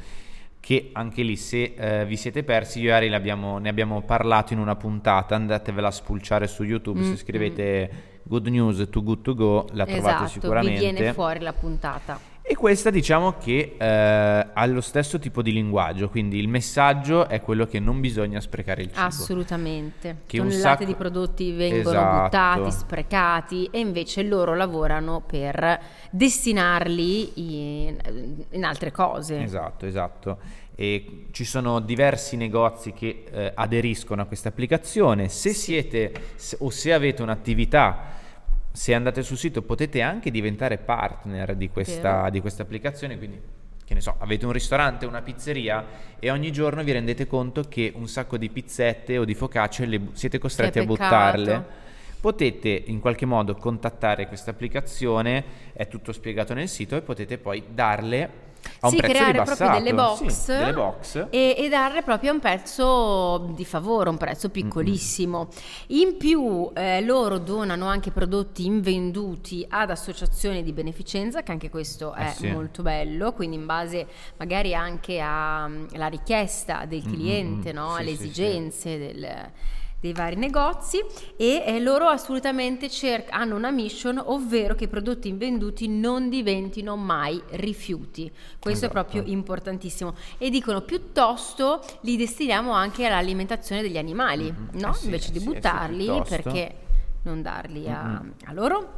che 0.59 0.89
anche 0.91 1.23
lì 1.23 1.37
se 1.37 1.73
eh, 1.73 2.05
vi 2.05 2.17
siete 2.17 2.43
persi, 2.43 2.81
io 2.81 2.89
e 2.89 2.93
Ari 2.95 3.07
ne 3.07 3.69
abbiamo 3.69 4.01
parlato 4.01 4.51
in 4.51 4.59
una 4.59 4.75
puntata, 4.75 5.35
andatevela 5.35 5.87
a 5.87 5.91
spulciare 5.91 6.47
su 6.47 6.63
YouTube, 6.63 6.99
Mm, 6.99 7.09
se 7.11 7.15
scrivete 7.15 7.91
Good 8.23 8.47
News 8.47 8.87
Too 8.89 9.03
Good 9.03 9.21
To 9.21 9.33
Go 9.35 9.67
la 9.73 9.85
trovate 9.85 9.97
esatto, 9.97 10.23
vi 10.23 10.29
sicuramente. 10.29 10.79
viene 10.79 11.13
fuori 11.13 11.39
la 11.39 11.53
puntata. 11.53 12.29
E 12.43 12.55
questa 12.55 12.89
diciamo 12.89 13.35
che 13.37 13.75
eh, 13.77 14.47
ha 14.53 14.65
lo 14.65 14.81
stesso 14.81 15.19
tipo 15.19 15.41
di 15.41 15.53
linguaggio, 15.53 16.09
quindi 16.09 16.37
il 16.39 16.49
messaggio 16.49 17.27
è 17.29 17.39
quello 17.39 17.65
che 17.65 17.79
non 17.79 18.01
bisogna 18.01 18.41
sprecare 18.41 18.81
il 18.81 18.89
cibo. 18.89 18.99
Assolutamente. 18.99 20.23
Che 20.25 20.39
un 20.39 20.47
Tonnellate 20.47 20.77
sacco- 20.79 20.85
di 20.85 20.95
prodotti 20.95 21.51
vengono 21.51 21.97
Esatto. 21.97 22.23
buttati, 22.23 22.71
sprecati 22.71 23.69
e 23.71 23.79
invece 23.79 24.23
loro 24.23 24.55
lavorano 24.55 25.21
per 25.25 25.79
destinarli 26.09 27.31
in, 27.35 27.97
in 28.49 28.65
altre 28.65 28.91
cose. 28.91 29.41
Esatto, 29.41 29.85
esatto. 29.85 30.37
E 30.81 31.27
ci 31.29 31.45
sono 31.45 31.79
diversi 31.79 32.35
negozi 32.35 32.91
che 32.91 33.25
eh, 33.31 33.51
aderiscono 33.53 34.23
a 34.23 34.25
questa 34.25 34.49
applicazione. 34.49 35.29
Se 35.29 35.53
siete 35.53 36.11
se- 36.33 36.57
o 36.59 36.71
se 36.71 36.91
avete 36.91 37.21
un'attività, 37.21 38.13
se 38.71 38.95
andate 38.95 39.21
sul 39.21 39.37
sito 39.37 39.61
potete 39.61 40.01
anche 40.01 40.31
diventare 40.31 40.79
partner 40.79 41.55
di 41.55 41.69
questa, 41.69 42.31
di 42.31 42.41
questa 42.41 42.63
applicazione. 42.63 43.15
Quindi, 43.19 43.39
che 43.85 43.93
ne 43.93 44.01
so, 44.01 44.15
avete 44.17 44.47
un 44.47 44.53
ristorante, 44.53 45.05
una 45.05 45.21
pizzeria 45.21 45.85
e 46.17 46.31
ogni 46.31 46.51
giorno 46.51 46.81
vi 46.83 46.93
rendete 46.93 47.27
conto 47.27 47.65
che 47.65 47.91
un 47.93 48.07
sacco 48.07 48.37
di 48.37 48.49
pizzette 48.49 49.19
o 49.19 49.23
di 49.23 49.35
focacce 49.35 49.85
le 49.85 50.01
siete 50.13 50.39
costretti 50.39 50.79
a 50.79 50.85
buttarle. 50.85 51.63
Potete 52.19 52.69
in 52.87 52.99
qualche 52.99 53.27
modo 53.27 53.53
contattare 53.53 54.27
questa 54.27 54.49
applicazione, 54.49 55.43
è 55.73 55.87
tutto 55.87 56.11
spiegato 56.11 56.55
nel 56.55 56.67
sito 56.67 56.95
e 56.95 57.01
potete 57.01 57.37
poi 57.37 57.65
darle 57.71 58.49
a 58.81 58.87
un 58.87 58.91
sì, 58.91 58.97
prezzo 58.97 59.13
creare 59.13 59.31
ribassato. 59.33 59.57
proprio 59.57 59.79
delle 59.79 59.93
box, 59.93 60.25
Sì, 60.27 60.51
delle 60.51 60.73
box. 60.73 61.27
E, 61.29 61.55
e 61.57 61.69
darle 61.69 62.01
proprio 62.03 62.31
un 62.33 62.39
prezzo 62.39 63.51
di 63.55 63.65
favore, 63.65 64.09
un 64.09 64.17
prezzo 64.17 64.49
piccolissimo. 64.49 65.47
In 65.87 66.17
più 66.17 66.71
eh, 66.73 67.01
loro 67.01 67.37
donano 67.37 67.85
anche 67.87 68.11
prodotti 68.11 68.65
invenduti 68.65 69.65
ad 69.69 69.89
associazioni 69.91 70.63
di 70.63 70.73
beneficenza, 70.73 71.43
che 71.43 71.51
anche 71.51 71.69
questo 71.69 72.13
Eh 72.15 72.25
è 72.25 72.33
sì. 72.33 72.47
molto 72.51 72.81
bello, 72.81 73.33
quindi 73.33 73.55
in 73.55 73.65
base 73.65 74.07
magari 74.37 74.73
anche 74.73 75.19
alla 75.19 76.07
richiesta 76.07 76.85
del 76.85 77.03
Mm, 77.05 77.11
cliente, 77.13 77.71
mm, 77.71 77.75
no? 77.75 77.93
sì, 77.95 78.01
alle 78.01 78.11
sì, 78.11 78.17
sì. 78.17 78.23
esigenze 78.23 78.97
del 78.97 79.49
dei 80.01 80.13
vari 80.13 80.35
negozi 80.35 80.97
e 81.37 81.63
eh, 81.65 81.79
loro 81.79 82.07
assolutamente 82.07 82.89
cer- 82.89 83.27
hanno 83.29 83.55
una 83.55 83.71
mission 83.71 84.21
ovvero 84.23 84.73
che 84.75 84.85
i 84.85 84.87
prodotti 84.87 85.29
invenduti 85.29 85.87
non 85.87 86.27
diventino 86.27 86.95
mai 86.97 87.39
rifiuti 87.51 88.29
questo 88.59 88.85
Esatto. 88.87 88.99
è 88.99 89.03
proprio 89.11 89.31
importantissimo 89.31 90.15
e 90.39 90.49
dicono 90.49 90.81
piuttosto 90.81 91.81
li 92.01 92.17
destiniamo 92.17 92.71
anche 92.71 93.05
all'alimentazione 93.05 93.81
degli 93.83 93.97
animali 93.97 94.51
Mhm. 94.51 94.79
no? 94.79 94.89
Eh 94.89 94.93
sì, 94.95 95.05
invece 95.05 95.29
eh 95.29 95.31
di 95.33 95.39
sì, 95.39 95.45
eh 95.45 95.47
sì, 95.47 95.53
buttarli 95.55 96.05
piuttosto. 96.05 96.35
perché 96.35 96.75
non 97.23 97.41
darli 97.43 97.87
a, 97.87 98.03
Mhm. 98.21 98.33
a 98.45 98.53
loro 98.53 98.93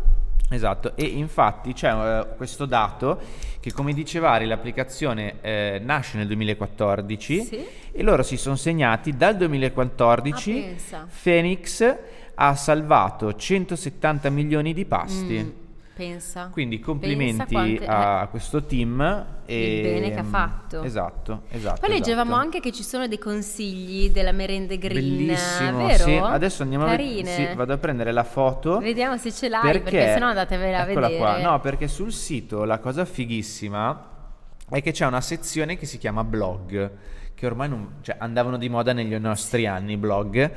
Esatto, 0.54 0.96
e 0.96 1.04
infatti 1.06 1.74
c'è 1.74 1.92
uh, 1.94 2.36
questo 2.36 2.66
dato 2.66 3.20
che 3.60 3.72
come 3.72 3.94
diceva 3.94 4.38
l'applicazione 4.44 5.36
eh, 5.42 5.82
nasce 5.84 6.18
nel 6.18 6.28
2014 6.28 7.44
Sì. 7.44 7.66
e 7.92 8.04
loro 8.04 8.22
si 8.24 8.38
sono 8.38 8.56
segnati 8.56 9.16
dal 9.16 9.36
2014 9.38 10.76
Ah. 10.92 11.08
Phoenix 11.22 11.96
ha 12.36 12.56
salvato 12.56 13.34
170 13.36 14.30
milioni 14.30 14.74
di 14.74 14.86
pasti. 14.86 15.38
Mm, 15.40 15.50
pensa. 15.94 16.50
Quindi 16.52 16.78
Pensa 16.78 16.92
complimenti 16.92 17.54
quante- 17.54 17.86
a 17.86 18.28
questo 18.30 18.64
team 18.64 19.26
e 19.46 19.76
Il 19.76 19.82
bene 19.82 20.12
che 20.12 20.20
ha 20.20 20.24
fatto. 20.24 20.84
Esatto, 20.84 21.44
esatto. 21.50 21.80
Poi 21.80 21.90
leggevamo 21.90 22.32
esatto. 22.32 22.44
anche 22.44 22.60
che 22.60 22.72
ci 22.72 22.84
sono 22.84 23.08
dei 23.08 23.20
consigli 23.20 24.10
della 24.10 24.32
merende 24.32 24.78
green. 24.78 24.96
Bellissimo, 24.96 25.86
vero? 25.86 26.04
sì. 26.04 26.16
Adesso 26.16 26.64
andiamo 26.64 26.86
Carine. 26.86 27.20
a 27.20 27.24
vedere. 27.24 27.50
Sì, 27.50 27.56
vado 27.56 27.74
a 27.74 27.78
prendere 27.78 28.12
la 28.12 28.24
foto. 28.24 28.80
Vediamo 28.80 29.18
se 29.18 29.32
ce 29.32 29.50
l'hai, 29.50 29.62
perché, 29.62 30.14
sennò 30.14 30.28
andatevela 30.28 30.82
a 30.82 30.86
vedere. 30.86 31.18
qua. 31.18 31.38
No, 31.40 31.60
perché 31.60 31.88
sul 31.88 32.12
sito 32.12 32.64
la 32.64 32.80
cosa 32.80 33.06
fighissima 33.06 34.10
è 34.70 34.82
che 34.82 34.92
c'è 34.92 35.06
una 35.06 35.22
sezione 35.22 35.78
che 35.78 35.86
si 35.86 35.98
chiama 35.98 36.24
blog, 36.24 36.92
che 37.36 37.46
ormai 37.46 37.70
non, 37.70 37.96
cioè, 38.02 38.16
andavano 38.18 38.58
di 38.58 38.70
moda 38.70 38.94
negli 38.94 39.14
nostri 39.16 39.68
anni, 39.68 39.98
blog. 39.98 40.52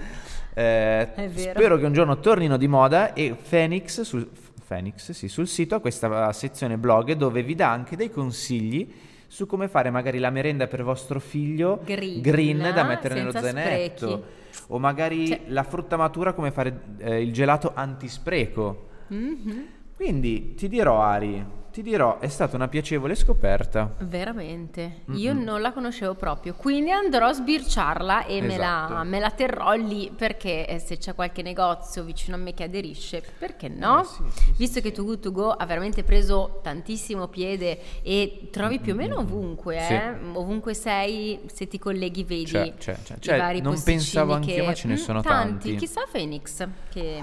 Eh, 0.55 1.09
spero 1.35 1.77
che 1.77 1.85
un 1.85 1.93
giorno 1.93 2.19
tornino 2.19 2.57
di 2.57 2.67
moda 2.67 3.13
e 3.13 3.37
Phoenix, 3.47 4.01
sul, 4.01 4.27
Phoenix, 4.67 5.11
sì, 5.13 5.29
sul 5.29 5.47
sito 5.47 5.75
ha 5.77 5.81
questa 5.81 6.33
sezione 6.33 6.77
blog 6.77 7.13
dove 7.13 7.43
vi 7.43 7.55
dà 7.55 7.71
anche 7.71 7.97
dei 7.97 8.11
consigli 8.11 8.93
su 9.29 9.47
come 9.47 9.69
fare 9.69 9.91
magari 9.91 10.19
la 10.19 10.31
merenda 10.31 10.67
per 10.67 10.83
vostro 10.83 11.19
figlio 11.21 11.81
Green, 11.85 12.59
da 12.75 12.85
mettere 12.85 13.15
nello 13.15 13.33
zainetto 13.33 14.07
sprechi. 14.09 14.23
o 14.69 14.79
magari 14.79 15.27
Cioè- 15.29 15.41
la 15.49 15.63
frutta 15.65 15.97
matura 15.97 16.33
come 16.33 16.51
fare 16.51 16.81
eh, 16.99 17.23
il 17.23 17.33
gelato 17.33 17.73
antispreco. 17.75 18.89
Mhm. 19.09 19.67
Quindi 19.95 20.55
ti 20.55 20.69
dirò 20.69 21.01
Ari, 21.03 21.45
ti 21.77 21.83
dirò, 21.83 22.21
è 22.21 22.29
stata 22.29 22.57
una 22.57 22.69
piacevole 22.69 23.15
scoperta. 23.15 23.95
Veramente, 23.99 25.03
io 25.11 25.35
non 25.35 25.61
la 25.61 25.75
conoscevo 25.75 26.15
proprio, 26.15 26.55
quindi 26.55 26.91
andrò 26.91 27.27
a 27.27 27.35
sbirciarla 27.35 28.25
e 28.25 28.41
me, 28.41 28.57
la, 28.57 28.87
Esatto. 28.87 29.05
me 29.07 29.19
la 29.21 29.31
terrò 29.31 29.73
lì 29.75 30.11
perché 30.17 30.67
eh, 30.67 30.79
se 30.79 30.97
c'è 30.97 31.15
qualche 31.15 31.43
negozio 31.43 32.03
vicino 32.03 32.35
a 32.37 32.39
me 32.39 32.55
che 32.55 32.65
aderisce, 32.65 33.23
perché 33.39 33.69
no? 33.69 34.01
Eh, 34.01 34.05
sì, 34.07 34.23
sì, 34.31 34.41
sì, 34.45 34.53
Visto 34.57 34.81
che 34.81 34.91
Too 34.91 35.05
Good 35.05 35.21
To 35.21 35.33
Go 35.33 35.51
ha 35.51 35.67
veramente 35.67 36.03
preso 36.03 36.61
tantissimo 36.63 37.29
piede 37.29 37.79
e 38.03 38.49
trovi 38.51 38.81
più 38.81 38.95
o 38.95 38.97
meno 38.97 39.19
ovunque, 39.19 39.79
Sì. 39.81 39.93
eh? 39.93 40.15
ovunque 40.33 40.73
sei, 40.73 41.41
se 41.53 41.69
ti 41.69 41.79
colleghi 41.79 42.25
vedi 42.25 42.45
C'è, 42.47 42.73
c'è, 42.79 42.97
c'è. 43.05 43.15
i 43.17 43.21
Cioè, 43.21 43.37
vari 43.37 43.61
non 43.61 43.79
pensavo 43.83 44.31
che- 44.31 44.37
anch'io, 44.39 44.65
ma 44.65 44.73
ce 44.73 44.89
ne 44.89 44.95
Mm, 44.95 44.97
sono 44.97 45.21
tanti. 45.21 45.69
tanti. 45.69 45.75
Chissà 45.77 46.07
Phoenix 46.11 46.67
che, 46.89 47.23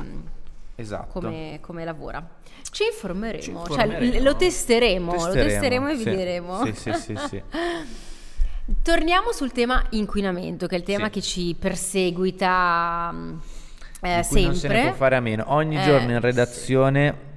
Esatto. 0.75 1.20
come, 1.20 1.60
come 1.62 1.86
lavora. 1.86 2.25
Ci 2.72 2.84
informeremo, 2.92 3.42
Ci 3.42 3.74
cioè 3.74 3.84
informeremo. 3.86 4.20
l- 4.20 4.24
lo 4.24 4.36
testeremo, 4.36 5.13
lo 5.27 5.32
testeremo 5.34 5.89
e 5.89 5.98
sì. 5.98 6.03
vi 6.03 6.15
diremo. 6.15 6.65
Sì, 6.65 6.74
sì, 6.74 6.94
sì, 6.94 7.15
sì. 7.30 7.42
Torniamo 8.82 9.32
sul 9.34 9.51
tema 9.51 9.84
inquinamento, 9.92 10.68
che 10.68 10.75
è 10.75 10.77
il 10.77 10.84
tema 10.84 11.06
Sì. 11.06 11.12
che 11.12 11.22
ci 11.22 11.56
perseguita 11.60 13.10
mm, 13.12 13.38
eh, 14.01 14.25
cui 14.27 14.44
non 14.46 14.56
se 14.56 14.68
ne 14.68 14.74
sempre. 14.74 14.82
può 14.89 14.94
fare 14.94 15.15
a 15.18 15.20
meno. 15.20 15.44
Ogni 15.48 15.77
Eh, 15.77 15.84
giorno 15.84 16.12
in 16.12 16.20
redazione 16.22 17.32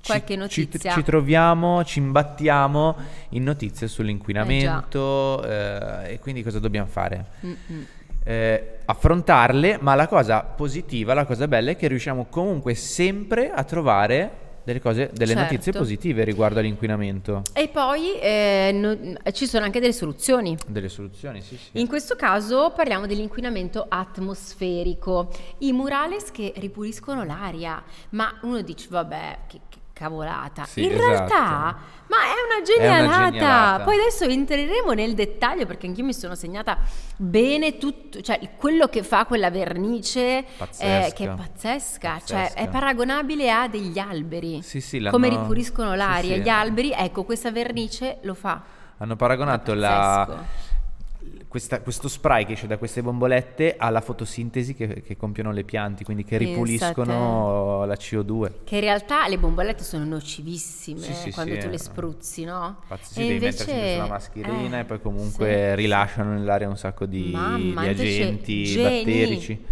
ci- 0.00 0.10
Qualche 0.12 0.32
ci, 0.34 0.38
notizia. 0.38 0.92
ci 0.92 1.02
troviamo, 1.02 1.84
ci 1.84 2.00
imbattiamo 2.00 2.96
in 3.30 3.44
notizie 3.44 3.86
sull'inquinamento 3.88 5.42
eh, 5.44 6.12
e 6.12 6.18
quindi 6.18 6.42
cosa 6.42 6.58
dobbiamo 6.58 6.88
fare? 6.88 7.24
Mm-mm. 7.44 7.86
Eh, 8.28 8.78
affrontarle, 8.86 9.78
ma 9.80 9.94
la 9.94 10.08
cosa 10.08 10.40
positiva, 10.42 11.14
la 11.14 11.24
cosa 11.24 11.46
bella 11.46 11.70
è 11.70 11.76
che 11.76 11.86
riusciamo 11.86 12.26
comunque 12.28 12.74
sempre 12.74 13.52
a 13.52 13.62
trovare 13.62 14.44
delle 14.64 14.80
cose, 14.80 15.10
delle 15.12 15.32
Certo. 15.34 15.52
notizie 15.52 15.72
positive 15.72 16.24
riguardo 16.24 16.58
all'inquinamento. 16.58 17.42
E 17.52 17.68
poi 17.68 18.18
eh, 18.18 18.70
no- 18.74 19.30
ci 19.30 19.46
sono 19.46 19.64
anche 19.64 19.78
delle 19.78 19.92
soluzioni. 19.92 20.56
Delle 20.66 20.88
soluzioni, 20.88 21.40
sì, 21.40 21.56
sì. 21.56 21.78
In 21.78 21.86
questo 21.86 22.16
caso 22.16 22.72
parliamo 22.74 23.06
dell'inquinamento 23.06 23.86
atmosferico, 23.88 25.30
i 25.58 25.72
murales 25.72 26.32
che 26.32 26.52
ripuliscono 26.56 27.22
l'aria, 27.22 27.80
ma 28.10 28.40
uno 28.42 28.60
dice 28.62 28.88
vabbè 28.90 29.38
che, 29.46 29.60
cavolata, 29.98 30.64
Sì, 30.66 30.84
in 30.84 30.92
esatto. 30.92 31.06
realtà 31.08 31.76
ma 32.08 32.16
è 32.18 32.34
una 32.46 32.64
È 32.76 33.00
una 33.00 33.30
genialata. 33.30 33.82
Poi 33.82 33.98
adesso 33.98 34.24
entreremo 34.24 34.92
nel 34.92 35.14
dettaglio 35.14 35.64
perché 35.66 35.86
anch'io 35.86 36.04
mi 36.04 36.12
sono 36.12 36.34
segnata 36.34 36.78
bene 37.16 37.78
tutto, 37.78 38.20
cioè 38.20 38.38
quello 38.56 38.86
che 38.88 39.02
fa 39.02 39.24
quella 39.24 39.50
vernice 39.50 40.38
eh, 40.38 40.44
Pazzesca. 40.56 41.14
che 41.14 41.24
è 41.24 41.34
pazzesca, 41.34 42.20
cioè 42.24 42.38
Pazzesca. 42.42 42.60
è 42.60 42.68
paragonabile 42.68 43.50
a 43.50 43.66
degli 43.68 43.98
alberi. 43.98 44.60
Sì, 44.62 44.80
sì, 44.80 45.00
Come 45.10 45.28
ripuliscono 45.30 45.94
l'aria, 45.94 46.34
sì. 46.36 46.40
gli 46.42 46.48
alberi, 46.48 46.92
ecco 46.92 47.24
questa 47.24 47.50
vernice 47.50 48.18
lo 48.22 48.34
fa. 48.34 48.62
Hanno 48.98 49.16
paragonato 49.16 49.74
la. 49.74 50.44
Questa- 51.56 51.80
questo 51.80 52.08
spray 52.08 52.44
che 52.44 52.52
esce 52.52 52.66
da 52.66 52.76
queste 52.76 53.02
bombolette 53.02 53.76
alla 53.78 54.02
fotosintesi 54.02 54.74
che, 54.74 55.00
che 55.02 55.16
compiono 55.16 55.52
le 55.52 55.64
piante, 55.64 56.04
quindi 56.04 56.22
che 56.22 56.36
ripuliscono 56.36 57.84
la 57.86 57.94
CO2. 57.94 58.50
Che 58.64 58.74
in 58.74 58.80
realtà 58.82 59.26
le 59.26 59.38
bombolette 59.38 59.82
sono 59.82 60.04
nocivissime 60.04 61.00
Sì, 61.00 61.12
sì, 61.14 61.30
quando 61.32 61.54
sì, 61.54 61.60
tu 61.60 61.68
le 61.68 61.74
eh. 61.74 61.78
spruzzi, 61.78 62.44
no? 62.44 62.76
Infatti 62.82 63.04
sì, 63.06 63.20
E 63.20 63.22
devi 63.22 63.34
invece- 63.34 63.64
metterci 63.66 63.92
sulla 63.94 64.06
mascherina 64.06 64.76
eh, 64.76 64.80
e 64.80 64.84
poi 64.84 65.00
comunque 65.00 65.74
rilasciano 65.74 66.32
nell'aria 66.34 66.68
un 66.68 66.76
sacco 66.76 67.06
di, 67.06 67.30
Mamma, 67.32 67.82
di 67.82 67.88
agenti 67.88 68.64
geni. 68.64 69.64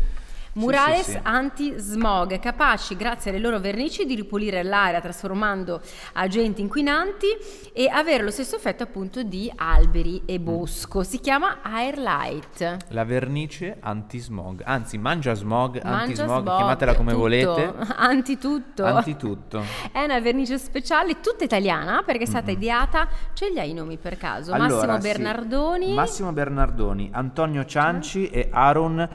Batterici. 0.55 0.59
Sì, 0.59 0.59
Murales 0.59 1.05
sì, 1.05 1.11
sì. 1.13 1.19
anti-smog, 1.23 2.39
capaci 2.39 2.97
grazie 2.97 3.31
alle 3.31 3.41
loro 3.41 3.59
vernici 3.59 4.05
di 4.07 4.15
ripulire 4.15 4.63
l'aria 4.63 5.01
trasformando 5.01 5.81
agenti 6.15 6.61
inquinanti 6.61 7.27
e 7.73 7.89
avere 7.89 8.23
lo 8.23 8.31
stesso 8.31 8.57
effetto 8.57 8.83
appunto 8.85 9.23
di 9.23 9.51
alberi 9.55 10.23
e 10.25 10.39
Mm. 10.39 10.45
bosco. 10.45 11.03
Si 11.03 11.19
chiama 11.21 11.59
Airlight. 11.63 12.77
La 12.89 13.05
vernice 13.05 13.77
anti-smog, 13.81 14.63
anzi 14.65 14.99
mangia 14.99 15.35
smog, 15.35 15.83
Mangia 15.83 15.97
anti-smog, 16.03 16.43
smog, 16.43 16.57
chiamatela 16.57 16.95
come 16.95 17.11
tutto, 17.11 17.21
volete. 17.23 17.75
Antitutto. 17.97 18.85
Antitutto. 18.85 19.63
È 19.93 20.03
una 20.05 20.21
vernice 20.21 20.59
speciale, 20.59 21.21
tutta 21.21 21.45
italiana, 21.45 22.03
perché 22.05 22.25
è 22.25 22.27
stata 22.27 22.51
ideata. 22.51 23.09
Ce 23.33 23.49
li 23.51 23.59
hai 23.59 23.71
i 23.71 23.75
nomi 23.75 23.97
per 23.97 24.17
caso? 24.17 24.51
Massimo 24.53 24.65
Allora, 24.81 25.01
sì. 25.01 25.09
Bernardoni. 25.09 25.95
Massimo 25.95 26.33
Bernardoni, 26.33 27.11
Antonio 27.13 27.65
Cianci 27.65 28.29
e 28.29 28.49
Aaron 28.53 29.09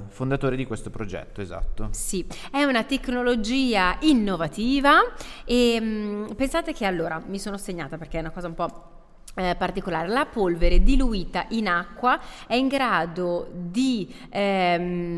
Jvadev, 0.00 0.08
fondatori 0.08 0.56
di 0.56 0.66
questo 0.66 0.90
progetto, 0.90 1.40
esatto. 1.40 1.88
Sì, 1.92 2.26
è 2.50 2.62
una 2.64 2.84
tecnologia 2.84 3.96
innovativa 4.00 5.00
e 5.44 5.78
mm, 5.80 6.30
pensate 6.32 6.72
che 6.72 6.84
allora 6.84 7.22
mi 7.26 7.38
sono 7.38 7.56
segnata 7.58 7.98
perché 7.98 8.18
è 8.18 8.20
una 8.20 8.30
cosa 8.30 8.46
un 8.46 8.54
po' 8.54 8.99
eh, 9.36 9.54
particolare. 9.56 10.08
La 10.08 10.26
polvere 10.26 10.82
diluita 10.82 11.46
in 11.50 11.68
acqua 11.68 12.18
è 12.46 12.54
in 12.54 12.68
grado 12.68 13.48
di, 13.52 14.12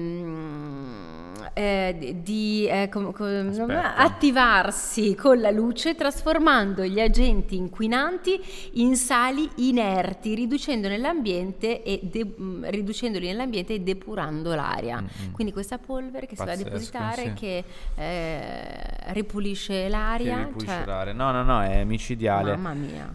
ehm, 0.03 1.11
eh, 1.55 2.17
di- 2.23 2.67
eh, 2.67 2.89
com- 2.91 3.13
com- 3.13 3.69
attivarsi 3.97 5.15
con 5.15 5.39
la 5.41 5.51
luce 5.51 5.95
trasformando 5.95 6.83
gli 6.85 7.01
agenti 7.01 7.57
inquinanti 7.57 8.41
in 8.75 8.97
sali 8.97 9.49
inerti, 9.57 10.35
riducendo 10.35 10.89
nell'ambiente 10.89 11.83
e 11.83 12.01
de- 12.03 12.35
mm, 12.41 12.65
riducendoli 12.69 13.27
nell'ambiente 13.27 13.75
e 13.75 13.81
depurando 13.81 14.55
l'aria. 14.55 15.01
Mm-mm. 15.01 15.33
Quindi 15.33 15.53
questa 15.53 15.79
polvere 15.79 16.27
che 16.27 16.37
si 16.37 16.45
va 16.45 16.53
a 16.53 16.55
Pazzesco, 16.55 16.69
depositare 16.71 17.23
sì. 17.23 17.33
che 17.35 17.65
eh, 17.97 19.13
ripulisce 19.13 19.83
Che 19.83 19.89
l'aria. 19.89 20.39
ripulisce 20.39 20.75
cioè, 20.75 20.85
l'aria. 20.87 21.13
No, 21.13 21.33
no, 21.33 21.43
no, 21.43 21.63
è 21.63 21.85
micidiale. 21.85 22.57
Mamma 22.57 22.73
mia. 22.73 23.13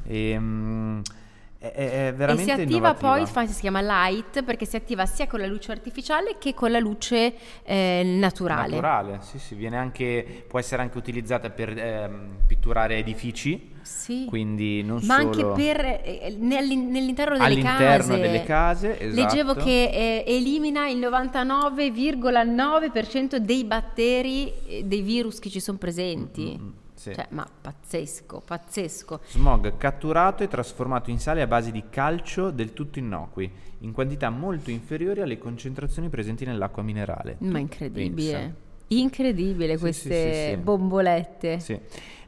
È, 1.59 1.71
è- 1.71 1.73
è 1.73 2.07
E 2.09 2.13
veramente 2.13 2.43
si 2.43 2.51
attiva 2.51 2.67
innovativa. 2.77 3.09
poi, 3.13 3.19
infatti 3.21 3.51
si 3.51 3.61
chiama 3.61 3.81
light 3.81 4.43
perché 4.43 4.65
si 4.65 4.75
attiva 4.75 5.07
sia 5.07 5.25
con 5.25 5.39
la 5.39 5.47
luce 5.47 5.71
artificiale 5.71 6.35
che 6.37 6.53
con 6.53 6.69
la 6.69 6.77
luce 6.77 7.33
eh, 7.63 8.03
naturale. 8.05 8.75
Naturale, 8.75 9.17
sì, 9.23 9.39
sì, 9.39 9.55
viene 9.55 9.75
anche, 9.75 10.43
può 10.47 10.59
essere 10.59 10.83
anche 10.83 10.99
utilizzata 10.99 11.49
per 11.49 11.75
ehm, 11.75 12.41
pitturare 12.45 12.97
edifici, 12.97 13.71
Sì. 13.81 14.25
quindi 14.29 14.83
non 14.83 14.99
Ma 15.05 15.15
anche 15.15 15.43
per 15.43 15.79
eh, 16.03 16.35
nell'in- 16.37 16.91
nell'interno 16.91 17.33
delle 17.37 17.47
all'interno 17.47 18.07
case. 18.13 18.19
delle 18.21 18.43
case, 18.43 18.99
esatto. 18.99 19.19
Leggevo 19.21 19.55
che 19.55 19.89
eh, 19.91 20.23
elimina 20.27 20.87
il 20.89 20.99
99,9% 20.99 23.37
dei 23.37 23.63
batteri, 23.63 24.53
eh, 24.67 24.83
dei 24.83 25.01
virus 25.01 25.39
che 25.39 25.49
ci 25.49 25.59
sono 25.59 25.79
presenti. 25.79 26.55
Mm, 26.59 26.63
mm, 26.65 26.69
sì. 27.09 27.15
Cioè, 27.15 27.27
ma 27.31 27.47
pazzesco, 27.61 28.41
pazzesco. 28.45 29.19
Smog 29.27 29.77
catturato 29.77 30.43
e 30.43 30.47
trasformato 30.47 31.09
in 31.09 31.19
sale 31.19 31.41
a 31.41 31.47
base 31.47 31.71
di 31.71 31.83
calcio 31.89 32.49
del 32.51 32.73
tutto 32.73 32.99
innocui, 32.99 33.49
in 33.79 33.91
quantità 33.91 34.29
molto 34.29 34.71
inferiori 34.71 35.21
alle 35.21 35.37
concentrazioni 35.37 36.09
presenti 36.09 36.45
nell'acqua 36.45 36.83
minerale. 36.83 37.35
Ma 37.39 37.59
incredibile. 37.59 38.31
Pensa. 38.31 38.55
Incredibile 38.89 39.77
queste 39.77 40.31
sì, 40.31 40.39
sì, 40.39 40.49
sì. 40.51 40.57
bombolette. 40.57 41.59
Sì. 41.59 41.79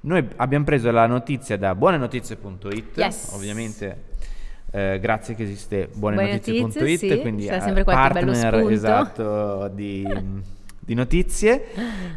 Noi 0.02 0.28
abbiamo 0.38 0.66
preso 0.66 0.92
la 0.92 1.06
notizia 1.08 1.58
da 1.58 1.74
buonenotizie.it, 1.76 2.98
Yes. 2.98 3.32
ovviamente 3.34 4.08
eh, 4.72 5.00
grazie 5.00 5.36
che 5.36 5.44
esiste 5.44 5.90
Buone 5.94 6.16
buonenotizie.it, 6.16 6.62
notizie, 6.62 7.16
sì, 7.16 7.22
quindi 7.22 7.48
eh, 7.48 7.60
sempre 7.60 7.84
partner 7.84 8.72
esatto 8.72 9.68
di, 9.70 10.06
di 10.90 10.96
notizie 10.96 11.68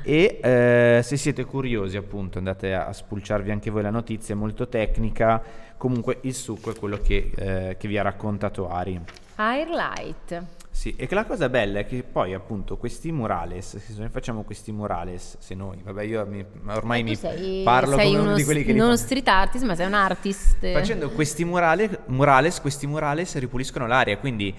e 0.02 0.38
eh, 0.42 1.00
se 1.04 1.18
siete 1.18 1.44
curiosi 1.44 1.98
appunto 1.98 2.38
andate 2.38 2.72
a 2.72 2.90
spulciarvi 2.90 3.50
anche 3.50 3.68
voi 3.68 3.82
la 3.82 3.90
notizia, 3.90 4.34
è 4.34 4.38
molto 4.38 4.66
tecnica, 4.66 5.42
comunque 5.76 6.20
il 6.22 6.32
succo 6.32 6.70
è 6.70 6.74
quello 6.74 6.96
che, 6.96 7.32
eh, 7.34 7.76
che 7.78 7.86
vi 7.86 7.98
ha 7.98 8.02
raccontato 8.02 8.70
Ari. 8.70 8.98
Airlight. 9.34 10.42
Sì, 10.70 10.94
e 10.96 11.06
che 11.06 11.14
la 11.14 11.26
cosa 11.26 11.50
bella 11.50 11.80
è 11.80 11.86
che 11.86 12.02
poi 12.02 12.32
appunto 12.32 12.78
questi 12.78 13.12
murales, 13.12 13.76
se 13.76 13.92
noi 13.98 14.08
facciamo 14.08 14.42
questi 14.42 14.72
murales, 14.72 15.36
se 15.38 15.54
noi, 15.54 15.76
vabbè 15.82 16.02
io 16.04 16.24
mi, 16.26 16.42
ormai 16.68 17.00
Eh, 17.00 17.02
mi 17.02 17.14
sei, 17.14 17.62
parlo 17.62 17.96
sei 17.96 18.06
come 18.06 18.18
uno 18.18 18.28
uno, 18.28 18.36
di 18.36 18.44
quelli 18.44 18.64
che 18.64 18.72
non 18.72 18.92
fa. 18.92 18.96
street 18.96 19.28
artist, 19.28 19.64
ma 19.66 19.74
sei 19.74 19.86
un 19.86 19.92
artist. 19.92 20.72
Facendo 20.72 21.10
questi 21.10 21.44
murale- 21.44 22.04
murales, 22.06 22.58
questi 22.62 22.86
murales 22.86 23.36
ripuliscono 23.36 23.86
l'aria, 23.86 24.16
quindi 24.16 24.54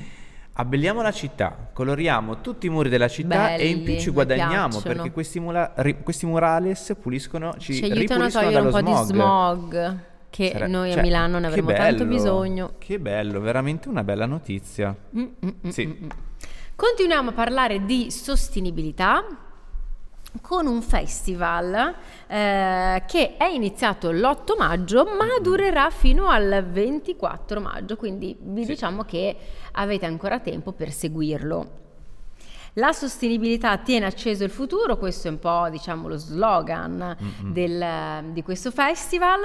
abbelliamo 0.53 1.01
la 1.01 1.11
città, 1.11 1.69
coloriamo 1.73 2.41
tutti 2.41 2.67
i 2.67 2.69
muri 2.69 2.89
della 2.89 3.07
città 3.07 3.55
e 3.55 3.67
in 3.67 3.77
più 3.77 3.85
Belli, 3.85 3.99
ci 3.99 4.09
guadagniamo 4.11 4.79
perché 4.81 5.11
questi, 5.11 5.39
mula- 5.39 5.73
ri- 5.77 6.01
questi 6.03 6.25
murales 6.25 6.95
puliscono, 7.01 7.55
ci, 7.57 7.73
ci 7.73 7.83
aiutano 7.85 8.25
a 8.25 8.29
togliere 8.29 8.59
un 8.65 8.69
po' 8.71 8.81
di 8.81 8.93
smog 8.93 9.97
che 10.29 10.49
Sare- 10.51 10.67
noi 10.67 10.89
a 10.89 10.93
cioè, 10.93 11.01
Milano 11.03 11.37
ne 11.39 11.47
avremo 11.47 11.71
tanto 11.71 12.03
bello, 12.03 12.05
bisogno. 12.05 12.73
Che 12.79 12.99
bello, 12.99 13.39
veramente 13.39 13.87
una 13.87 14.03
bella 14.03 14.25
notizia. 14.25 14.95
Mm, 15.15 15.21
mm, 15.21 15.49
mm, 15.67 15.69
Sì. 15.69 15.85
mm. 15.85 16.09
Continuiamo 16.75 17.29
a 17.29 17.33
parlare 17.33 17.85
di 17.85 18.09
sostenibilità 18.09 19.23
con 20.41 20.65
un 20.67 20.81
festival 20.81 21.95
eh, 22.27 23.03
che 23.05 23.37
è 23.37 23.45
iniziato 23.45 24.11
l'8 24.11 24.57
maggio 24.57 25.05
ma 25.05 25.27
durerà 25.41 25.89
fino 25.89 26.27
al 26.27 26.65
24 26.69 27.59
maggio, 27.61 27.95
quindi 27.95 28.35
vi 28.39 28.61
Sì. 28.63 28.71
diciamo 28.71 29.03
che 29.03 29.35
avete 29.73 30.05
ancora 30.05 30.39
tempo 30.39 30.71
per 30.71 30.91
seguirlo. 30.91 31.81
La 32.77 32.91
sostenibilità 32.91 33.77
tiene 33.77 34.07
acceso 34.07 34.43
il 34.43 34.49
futuro, 34.49 34.97
questo 34.97 35.27
è 35.27 35.31
un 35.31 35.37
po' 35.37 35.67
diciamo 35.69 36.07
lo 36.07 36.17
slogan 36.17 37.15
del- 37.51 38.31
di 38.31 38.41
questo 38.41 38.71
festival. 38.71 39.41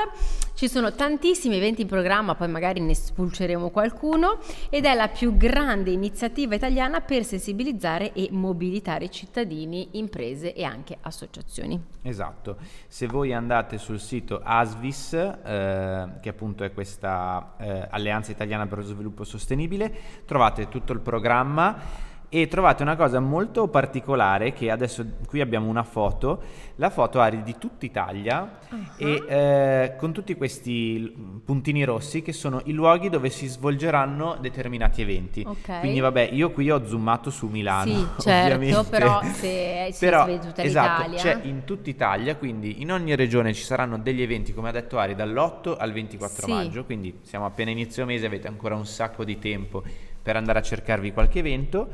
Ci 0.54 0.66
sono 0.66 0.92
tantissimi 0.92 1.56
eventi 1.56 1.82
in 1.82 1.88
programma, 1.88 2.34
poi 2.34 2.48
magari 2.48 2.80
ne 2.80 2.94
spulceremo 2.94 3.68
qualcuno 3.68 4.38
ed 4.70 4.86
è 4.86 4.94
la 4.94 5.08
più 5.08 5.36
grande 5.36 5.90
iniziativa 5.90 6.54
italiana 6.54 7.02
per 7.02 7.22
sensibilizzare 7.22 8.14
e 8.14 8.28
mobilitare 8.30 9.10
cittadini, 9.10 9.90
imprese 9.92 10.54
e 10.54 10.64
anche 10.64 10.96
associazioni. 11.02 11.78
Esatto, 12.00 12.56
se 12.86 13.06
voi 13.06 13.34
andate 13.34 13.76
sul 13.76 14.00
sito 14.00 14.40
ASVIS, 14.42 15.12
eh, 15.12 16.08
che 16.22 16.28
appunto 16.30 16.64
è 16.64 16.72
questa 16.72 17.56
eh, 17.58 17.86
Alleanza 17.90 18.32
Italiana 18.32 18.66
per 18.66 18.78
lo 18.78 18.84
Sviluppo 18.84 19.24
Sostenibile, 19.24 19.94
trovate 20.24 20.68
tutto 20.68 20.94
il 20.94 21.00
programma 21.00 22.06
e 22.30 22.46
trovate 22.46 22.82
una 22.82 22.94
cosa 22.94 23.20
molto 23.20 23.68
particolare 23.68 24.52
che 24.52 24.70
adesso 24.70 25.04
qui 25.26 25.40
abbiamo 25.40 25.66
una 25.68 25.82
foto, 25.82 26.42
la 26.76 26.90
foto 26.90 27.20
Ari 27.20 27.42
di 27.42 27.56
tutta 27.58 27.86
Italia 27.86 28.58
e 28.98 29.24
eh, 29.26 29.94
con 29.96 30.12
tutti 30.12 30.34
questi 30.36 31.40
puntini 31.42 31.84
rossi 31.84 32.20
che 32.20 32.34
sono 32.34 32.60
i 32.66 32.72
luoghi 32.72 33.08
dove 33.08 33.30
si 33.30 33.46
svolgeranno 33.46 34.36
determinati 34.40 35.00
eventi. 35.00 35.42
Ok. 35.46 35.80
Quindi 35.80 36.00
vabbè, 36.00 36.28
io 36.32 36.50
qui 36.50 36.70
ho 36.70 36.86
zoomato 36.86 37.30
su 37.30 37.46
Milano. 37.46 37.90
Sì, 37.92 38.06
certo, 38.20 38.54
ovviamente. 38.54 38.90
però 38.90 39.22
se 39.22 39.88
si 39.92 40.04
Però, 40.04 40.26
vede 40.26 40.46
tutta 40.46 40.62
esatto, 40.62 41.08
l'Italia. 41.10 41.18
c'è 41.40 41.46
in 41.46 41.64
tutta 41.64 41.88
Italia, 41.88 42.36
quindi 42.36 42.82
in 42.82 42.92
ogni 42.92 43.16
regione 43.16 43.54
ci 43.54 43.62
saranno 43.64 43.96
degli 43.98 44.20
eventi, 44.20 44.52
come 44.52 44.68
ha 44.68 44.72
detto 44.72 44.98
Ari, 44.98 45.14
dall'8 45.14 45.76
al 45.78 45.92
24 45.92 46.44
Sì. 46.44 46.52
maggio, 46.52 46.84
quindi 46.84 47.20
siamo 47.22 47.46
appena 47.46 47.70
inizio 47.70 48.04
mese, 48.04 48.26
avete 48.26 48.48
ancora 48.48 48.74
un 48.74 48.84
sacco 48.84 49.24
di 49.24 49.38
tempo 49.38 49.82
per 50.20 50.36
andare 50.36 50.58
a 50.58 50.62
cercarvi 50.62 51.12
qualche 51.12 51.38
evento 51.38 51.88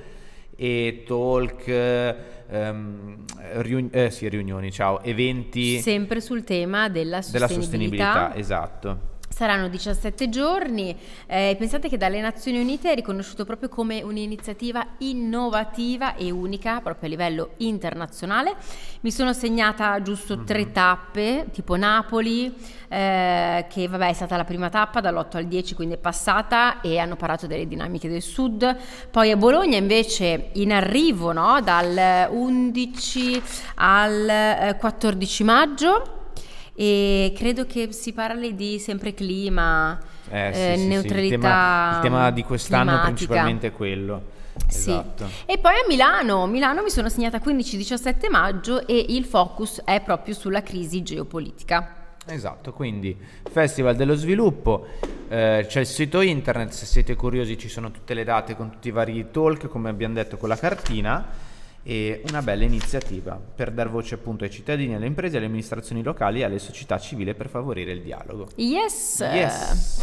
e 0.56 1.02
talk, 1.06 1.66
ehm, 1.68 3.24
riun- 3.56 3.88
eh, 3.92 4.10
sì, 4.10 4.28
riunioni, 4.28 4.70
ciao, 4.70 5.02
eventi 5.02 5.78
Sempre 5.80 6.20
sul 6.20 6.44
tema 6.44 6.88
della 6.88 7.20
della 7.30 7.48
sostenibilità. 7.48 8.30
sostenibilità, 8.30 8.34
esatto. 8.36 9.12
Saranno 9.34 9.66
17 9.66 10.28
giorni, 10.28 10.96
eh, 11.26 11.56
pensate 11.58 11.88
che 11.88 11.96
dalle 11.96 12.20
Nazioni 12.20 12.60
Unite 12.60 12.92
è 12.92 12.94
riconosciuto 12.94 13.44
proprio 13.44 13.68
come 13.68 14.00
un'iniziativa 14.00 14.86
innovativa 14.98 16.14
e 16.14 16.30
unica 16.30 16.80
proprio 16.80 17.08
a 17.08 17.10
livello 17.10 17.50
internazionale. 17.56 18.54
Mi 19.00 19.10
sono 19.10 19.32
segnata 19.32 20.00
giusto 20.02 20.36
Mhm. 20.36 20.44
tre 20.44 20.70
tappe, 20.70 21.48
tipo 21.52 21.74
Napoli, 21.74 22.54
eh, 22.88 23.66
che 23.68 23.88
vabbè 23.88 24.08
è 24.08 24.12
stata 24.12 24.36
la 24.36 24.44
prima 24.44 24.68
tappa 24.68 25.00
dall'8 25.00 25.36
al 25.38 25.46
10, 25.46 25.74
quindi 25.74 25.94
è 25.94 25.98
passata 25.98 26.80
e 26.80 26.98
hanno 26.98 27.16
parlato 27.16 27.48
delle 27.48 27.66
dinamiche 27.66 28.08
del 28.08 28.22
sud. 28.22 28.76
Poi 29.10 29.32
a 29.32 29.36
Bologna 29.36 29.76
invece 29.76 30.50
in 30.52 30.72
arrivo 30.72 31.32
no? 31.32 31.60
dal 31.60 32.28
11 32.30 33.42
al 33.74 34.28
eh, 34.28 34.76
14 34.78 35.42
maggio 35.42 36.22
e 36.74 37.32
credo 37.36 37.66
che 37.66 37.92
si 37.92 38.12
parli 38.12 38.54
di 38.54 38.78
sempre 38.78 39.14
clima, 39.14 39.98
Eh, 40.30 40.50
sì, 40.52 40.60
eh, 40.60 40.72
sì, 40.74 40.80
sì, 40.80 40.86
neutralità. 40.88 41.34
Il 41.34 41.40
tema, 41.40 41.94
il 41.96 42.00
tema 42.02 42.30
di 42.30 42.42
quest'anno 42.42 42.84
climatica. 42.84 43.06
principalmente 43.14 43.66
è 43.68 43.72
quello. 43.72 44.22
Sì. 44.68 44.90
Esatto. 44.90 45.28
E 45.46 45.58
poi 45.58 45.72
a 45.74 45.84
Milano, 45.88 46.46
Milano 46.46 46.82
mi 46.82 46.90
sono 46.90 47.08
segnata 47.08 47.38
15-17 47.38 48.30
maggio 48.30 48.86
e 48.86 49.06
il 49.08 49.24
focus 49.24 49.82
è 49.84 50.00
proprio 50.00 50.34
sulla 50.34 50.62
crisi 50.62 51.02
geopolitica. 51.02 51.96
Esatto, 52.26 52.72
quindi 52.72 53.16
Festival 53.50 53.96
dello 53.96 54.14
Sviluppo, 54.14 54.86
eh, 55.28 55.66
c'è 55.68 55.80
il 55.80 55.86
sito 55.86 56.22
internet, 56.22 56.70
se 56.70 56.86
siete 56.86 57.16
curiosi 57.16 57.58
ci 57.58 57.68
sono 57.68 57.90
tutte 57.90 58.14
le 58.14 58.24
date 58.24 58.56
con 58.56 58.70
tutti 58.70 58.88
i 58.88 58.92
vari 58.92 59.26
talk, 59.30 59.68
come 59.68 59.90
abbiamo 59.90 60.14
detto 60.14 60.38
con 60.38 60.48
la 60.48 60.56
cartina, 60.56 61.26
e 61.86 62.22
una 62.30 62.40
bella 62.40 62.64
iniziativa 62.64 63.38
per 63.54 63.70
dar 63.70 63.90
voce 63.90 64.14
appunto 64.14 64.42
ai 64.44 64.50
cittadini, 64.50 64.94
alle 64.94 65.06
imprese, 65.06 65.36
alle 65.36 65.46
amministrazioni 65.46 66.02
locali 66.02 66.40
e 66.40 66.44
alle 66.44 66.58
società 66.58 66.98
civili 66.98 67.34
per 67.34 67.48
favorire 67.48 67.92
il 67.92 68.00
dialogo. 68.00 68.48
Yes! 68.56 69.18
Yes. 69.20 70.02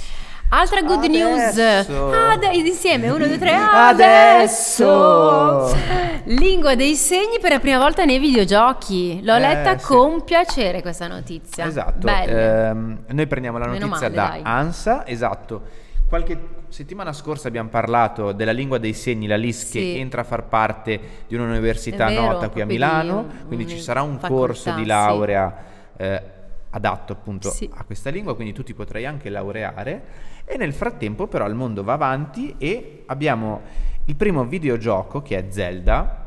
Altra 0.53 0.81
good 0.81 1.05
news. 1.05 1.57
Adesso. 1.57 2.11
Ade- 2.11 2.55
insieme, 2.57 3.09
uno, 3.09 3.25
due, 3.25 3.37
tre. 3.37 3.55
Adesso. 3.55 4.89
Adesso. 4.89 5.77
Lingua 6.25 6.75
dei 6.75 6.95
segni 6.95 7.39
per 7.39 7.51
la 7.51 7.59
prima 7.59 7.77
volta 7.77 8.03
nei 8.05 8.19
videogiochi. 8.19 9.21
L'ho 9.23 9.35
Eh, 9.35 9.39
letta 9.39 9.77
sì. 9.77 9.85
con 9.85 10.23
piacere 10.23 10.81
questa 10.81 11.07
notizia. 11.07 11.65
Esatto, 11.65 12.05
ehm, 12.07 13.03
noi 13.07 13.27
prendiamo 13.27 13.57
la 13.57 13.67
Meno 13.67 13.85
notizia 13.87 14.09
male, 14.09 14.21
da 14.21 14.27
dai. 14.29 14.41
ANSA, 14.43 15.07
esatto. 15.07 15.61
Qualche 16.07 16.37
settimana 16.71 17.11
scorsa 17.11 17.47
abbiamo 17.49 17.69
parlato 17.69 18.31
della 18.31 18.51
lingua 18.53 18.77
dei 18.77 18.93
segni, 18.93 19.27
la 19.27 19.35
LIS 19.35 19.65
Sì. 19.69 19.79
che 19.79 19.99
entra 19.99 20.21
a 20.21 20.23
far 20.23 20.45
parte 20.45 20.99
di 21.27 21.35
un'università 21.35 22.07
vero, 22.07 22.21
nota 22.21 22.49
qui 22.49 22.61
a 22.61 22.65
di 22.65 22.73
Milano, 22.73 23.17
un- 23.19 23.27
quindi 23.47 23.67
ci 23.67 23.79
sarà 23.79 24.01
un 24.01 24.17
facoltà, 24.19 24.27
corso 24.35 24.71
di 24.73 24.81
sì. 24.81 24.87
laurea 24.87 25.55
eh, 25.97 26.21
adatto 26.69 27.11
appunto 27.13 27.49
Sì. 27.49 27.69
a 27.73 27.83
questa 27.83 28.09
lingua, 28.09 28.33
quindi 28.35 28.53
tu 28.53 28.63
ti 28.63 28.73
potrai 28.73 29.05
anche 29.05 29.29
laureare 29.29 30.03
e 30.45 30.55
nel 30.57 30.73
frattempo 30.73 31.27
però 31.27 31.45
il 31.47 31.53
mondo 31.55 31.83
va 31.83 31.93
avanti 31.93 32.55
e 32.57 33.03
abbiamo 33.07 33.61
il 34.05 34.15
primo 34.15 34.45
videogioco 34.45 35.21
che 35.21 35.37
è 35.37 35.45
Zelda. 35.49 36.20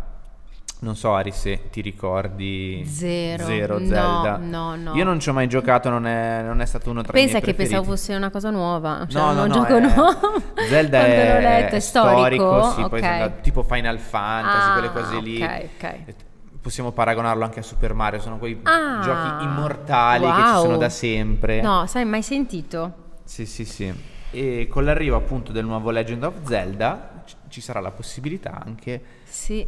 Non 0.84 0.96
so 0.96 1.14
Ari 1.14 1.30
se 1.30 1.70
ti 1.70 1.80
ricordi 1.80 2.84
Zero. 2.86 3.46
Zero 3.46 3.78
No, 3.78 3.86
Zelda. 3.86 4.36
no, 4.36 4.76
no. 4.76 4.94
Io 4.94 5.04
non 5.04 5.18
ci 5.18 5.30
ho 5.30 5.32
mai 5.32 5.48
giocato, 5.48 5.88
non 5.88 6.06
è, 6.06 6.42
non 6.42 6.60
è 6.60 6.66
stato 6.66 6.90
uno 6.90 7.00
tra 7.00 7.12
Pensa 7.12 7.38
i 7.38 7.40
miei 7.40 7.42
che 7.42 7.54
pensavo 7.54 7.82
preferiti. 7.84 8.06
fosse 8.06 8.14
una 8.18 8.30
cosa 8.30 8.50
nuova, 8.50 9.06
cioè 9.08 9.22
No, 9.22 9.28
un 9.30 9.34
no, 9.36 9.46
no, 9.46 9.52
gioco 9.54 9.76
è- 9.76 9.80
nuovo. 9.80 10.42
Zelda 10.68 11.06
è, 11.06 11.40
letto, 11.40 11.76
è 11.76 11.80
storico. 11.80 12.70
sì, 12.72 12.82
poi 12.82 12.84
Ok. 12.84 12.98
sono 12.98 13.12
andato- 13.12 13.40
tipo 13.40 13.62
Final 13.62 13.98
Fantasy, 13.98 14.68
Ah, 14.68 14.72
quelle 14.72 14.92
cose 14.92 15.20
lì. 15.20 15.42
ok, 15.42 15.68
ok. 15.78 16.14
Possiamo 16.60 16.92
paragonarlo 16.92 17.44
anche 17.44 17.60
a 17.60 17.62
Super 17.62 17.94
Mario, 17.94 18.20
sono 18.20 18.36
quei 18.36 18.60
Ah, 18.64 19.00
giochi 19.02 19.44
immortali 19.44 20.24
che 20.26 20.32
ci 20.32 20.40
wow. 20.52 20.62
sono 20.64 20.76
da 20.76 20.88
sempre. 20.90 21.62
No, 21.62 21.86
sai, 21.86 22.04
mai 22.04 22.22
sentito? 22.22 22.92
Sì, 23.24 23.46
sì, 23.46 23.64
sì. 23.64 23.92
E 24.30 24.66
con 24.70 24.84
l'arrivo 24.84 25.16
appunto 25.16 25.50
del 25.50 25.64
nuovo 25.64 25.90
Legend 25.90 26.24
of 26.24 26.34
Zelda 26.44 27.22
ci 27.48 27.60
sarà 27.62 27.80
la 27.80 27.90
possibilità 27.90 28.60
anche 28.62 29.02
Sì. 29.24 29.66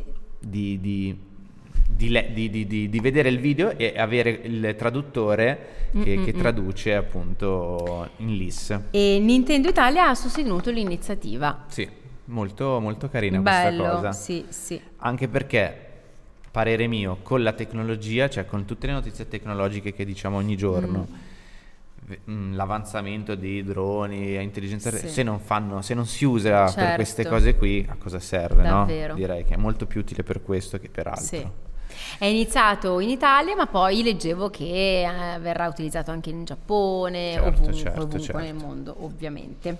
Di, 0.48 0.80
di- 0.80 1.16
di 1.88 2.08
di- 2.32 2.50
di- 2.50 2.66
di- 2.66 2.88
di 2.88 3.00
vedere 3.00 3.28
il 3.28 3.38
video 3.38 3.76
e 3.76 3.94
avere 3.96 4.30
il 4.44 4.74
traduttore 4.76 5.88
che, 5.92 6.02
che 6.02 6.16
Mm-mm-mm. 6.16 6.38
traduce 6.38 6.94
appunto 6.94 8.10
in 8.18 8.36
LIS. 8.36 8.80
E 8.90 9.18
Nintendo 9.20 9.68
Italia 9.68 10.08
ha 10.08 10.14
sostenuto 10.14 10.70
l'iniziativa. 10.70 11.64
Sì, 11.68 11.88
molto, 12.26 12.80
molto 12.80 13.08
carina 13.08 13.38
Bello, 13.38 13.76
questa 13.82 13.94
cosa. 13.94 14.12
sì, 14.12 14.44
sì. 14.48 14.80
Anche 14.98 15.28
perché, 15.28 15.74
parere 16.50 16.86
mio, 16.86 17.18
con 17.22 17.42
la 17.42 17.52
tecnologia, 17.52 18.28
cioè 18.28 18.44
con 18.46 18.64
tutte 18.64 18.86
le 18.86 18.92
notizie 18.92 19.28
tecnologiche 19.28 19.92
che 19.94 20.04
diciamo 20.04 20.36
ogni 20.36 20.56
giorno, 20.56 21.06
mm, 21.10 21.14
l'avanzamento 22.24 23.34
di 23.34 23.62
droni, 23.64 24.40
intelligenza 24.42 24.90
Sì. 24.90 25.08
se 25.08 25.22
non 25.22 25.40
fanno, 25.40 25.82
se 25.82 25.94
non 25.94 26.06
si 26.06 26.24
usa 26.24 26.64
per 26.64 26.72
Certo. 26.72 26.94
queste 26.94 27.26
cose 27.26 27.56
qui, 27.56 27.86
a 27.88 27.96
cosa 27.98 28.18
serve, 28.20 28.62
Davvero. 28.62 29.12
no? 29.12 29.18
Direi 29.18 29.44
che 29.44 29.54
è 29.54 29.56
molto 29.56 29.86
più 29.86 30.00
utile 30.00 30.22
per 30.22 30.42
questo 30.42 30.78
che 30.78 30.88
per 30.88 31.08
altro. 31.08 31.24
Sì. 31.24 31.46
È 32.18 32.24
iniziato 32.26 33.00
in 33.00 33.08
Italia, 33.08 33.54
ma 33.56 33.66
poi 33.66 34.02
leggevo 34.02 34.50
che 34.50 35.02
eh, 35.02 35.38
verrà 35.38 35.66
utilizzato 35.66 36.10
anche 36.10 36.30
in 36.30 36.44
Giappone, 36.44 37.32
Certo, 37.32 37.48
ovunque, 37.48 37.72
certo, 37.74 37.96
ovunque 38.00 38.20
certo. 38.20 38.40
nel 38.40 38.54
mondo, 38.54 38.96
ovviamente. 39.00 39.76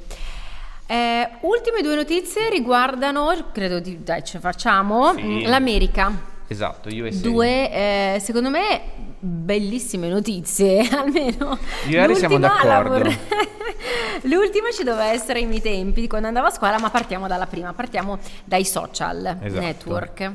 Eh, 0.86 1.28
ultime 1.40 1.82
due 1.82 1.94
notizie 1.96 2.48
riguardano, 2.48 3.28
credo 3.52 3.80
di, 3.80 4.02
dai, 4.02 4.24
ce 4.24 4.38
facciamo, 4.38 5.12
Sì. 5.14 5.22
mm, 5.22 5.42
l'America. 5.46 6.34
Esatto, 6.48 6.88
USA. 6.88 7.20
Due, 7.28 7.70
eh, 7.72 8.18
secondo 8.20 8.50
me, 8.50 8.80
bellissime 9.18 10.08
notizie, 10.08 10.86
almeno. 10.92 11.58
Ieri 11.88 12.14
siamo 12.14 12.36
L'ultima 12.36 12.64
la 12.64 12.72
d'accordo. 12.82 12.90
vorrei- 12.98 13.18
L'ultima 14.22 14.70
ci 14.70 14.84
doveva 14.84 15.06
essere 15.06 15.40
ai 15.40 15.46
miei 15.46 15.60
tempi, 15.60 16.00
di 16.02 16.06
quando 16.06 16.28
andavo 16.28 16.46
a 16.46 16.50
scuola, 16.50 16.78
ma 16.78 16.90
partiamo 16.90 17.26
dalla 17.26 17.46
prima, 17.46 17.72
partiamo 17.72 18.18
dai 18.44 18.64
social 18.64 19.38
Esatto. 19.42 19.60
network. 19.60 20.32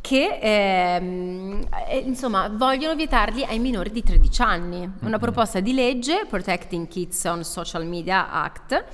Che 0.00 0.38
ehm, 0.40 1.66
eh, 1.88 1.98
insomma 1.98 2.48
vogliono 2.48 2.94
vietarli 2.94 3.44
ai 3.44 3.58
minori 3.58 3.90
di 3.90 4.02
13 4.02 4.42
anni. 4.42 4.90
Una 5.00 5.18
proposta 5.18 5.60
di 5.60 5.72
legge, 5.74 6.24
Protecting 6.28 6.88
Kids 6.88 7.24
on 7.24 7.44
Social 7.44 7.84
Media 7.84 8.30
Act. 8.30 8.84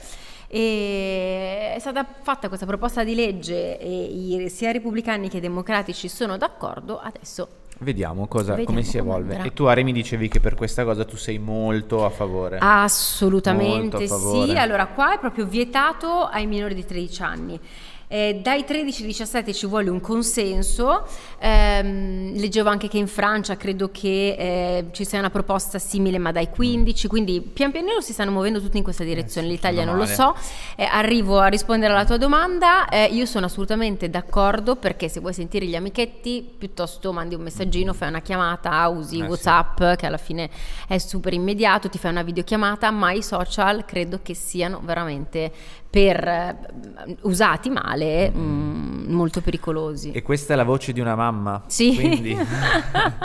E 0.48 1.72
è 1.74 1.78
stata 1.78 2.06
fatta 2.22 2.48
questa 2.48 2.66
proposta 2.66 3.04
di 3.04 3.14
legge 3.14 3.78
e 3.78 3.88
i- 4.04 4.48
sia 4.48 4.70
repubblicani 4.72 5.28
che 5.28 5.38
i 5.38 5.40
democratici 5.40 6.08
sono 6.08 6.36
d'accordo. 6.36 6.98
Adesso 6.98 7.48
Vediamo, 7.78 8.28
cosa, 8.28 8.50
Vediamo 8.54 8.66
come 8.66 8.82
si 8.84 8.98
come 8.98 9.10
evolve. 9.10 9.34
andrà. 9.34 9.48
E 9.48 9.52
tu, 9.52 9.64
Ari, 9.64 9.82
mi 9.82 9.92
dicevi 9.92 10.28
che 10.28 10.38
per 10.38 10.54
questa 10.54 10.84
cosa 10.84 11.04
tu 11.04 11.16
sei 11.16 11.38
molto 11.38 12.04
a 12.04 12.10
favore. 12.10 12.58
Assolutamente 12.60 14.04
a 14.04 14.06
favore. 14.06 14.46
sì, 14.52 14.56
allora 14.56 14.86
qua 14.86 15.14
è 15.14 15.18
proprio 15.18 15.44
vietato 15.44 16.22
ai 16.24 16.46
minori 16.46 16.74
di 16.74 16.84
13 16.84 17.22
anni. 17.22 17.58
Eh, 18.08 18.40
dai 18.42 18.64
13 18.64 19.00
ai 19.02 19.08
17 19.08 19.52
ci 19.52 19.66
vuole 19.66 19.90
un 19.90 20.00
consenso, 20.00 21.04
Ehm, 21.38 22.34
leggevo 22.36 22.68
anche 22.70 22.88
che 22.88 22.96
in 22.96 23.06
Francia 23.06 23.56
credo 23.56 23.90
che 23.90 24.34
eh, 24.38 24.84
ci 24.92 25.04
sia 25.04 25.18
una 25.18 25.28
proposta 25.30 25.78
simile 25.78 26.16
ma 26.18 26.32
dai 26.32 26.48
15, 26.48 27.06
quindi 27.06 27.40
pian 27.42 27.70
pianino 27.70 28.00
si 28.00 28.12
stanno 28.14 28.30
muovendo 28.30 28.60
tutti 28.60 28.78
in 28.78 28.82
questa 28.82 29.04
direzione, 29.04 29.46
sì, 29.46 29.52
l'Italia 29.52 29.84
non 29.84 29.96
lo 29.98 30.06
so, 30.06 30.34
Eh, 30.76 30.84
arrivo 30.84 31.38
a 31.38 31.46
rispondere 31.48 31.92
alla 31.92 32.04
tua 32.06 32.16
domanda, 32.16 32.88
Eh, 32.88 33.04
io 33.06 33.26
sono 33.26 33.46
assolutamente 33.46 34.08
d'accordo 34.08 34.76
perché 34.76 35.08
se 35.08 35.20
vuoi 35.20 35.32
sentire 35.34 35.66
gli 35.66 35.76
amichetti 35.76 36.46
piuttosto 36.56 37.12
mandi 37.12 37.34
un 37.34 37.42
messaggino, 37.42 37.92
fai 37.92 38.08
una 38.08 38.22
chiamata, 38.22 38.88
usi 38.88 39.18
Eh, 39.18 39.22
sì. 39.22 39.28
Whatsapp 39.28 39.82
che 39.96 40.06
alla 40.06 40.16
fine 40.16 40.48
è 40.88 40.98
super 40.98 41.32
immediato, 41.34 41.88
ti 41.88 41.98
fai 41.98 42.10
una 42.10 42.22
videochiamata, 42.22 42.90
ma 42.90 43.12
i 43.12 43.22
social 43.22 43.84
credo 43.84 44.20
che 44.22 44.34
siano 44.34 44.80
veramente 44.82 45.52
per 45.94 46.26
eh, 46.26 47.16
usati 47.22 47.70
male 47.70 48.32
mm, 48.36 49.12
molto 49.12 49.40
pericolosi. 49.40 50.10
E 50.10 50.22
questa 50.22 50.54
è 50.54 50.56
la 50.56 50.64
voce 50.64 50.92
di 50.92 50.98
una 50.98 51.14
mamma. 51.14 51.62
Sì. 51.68 52.36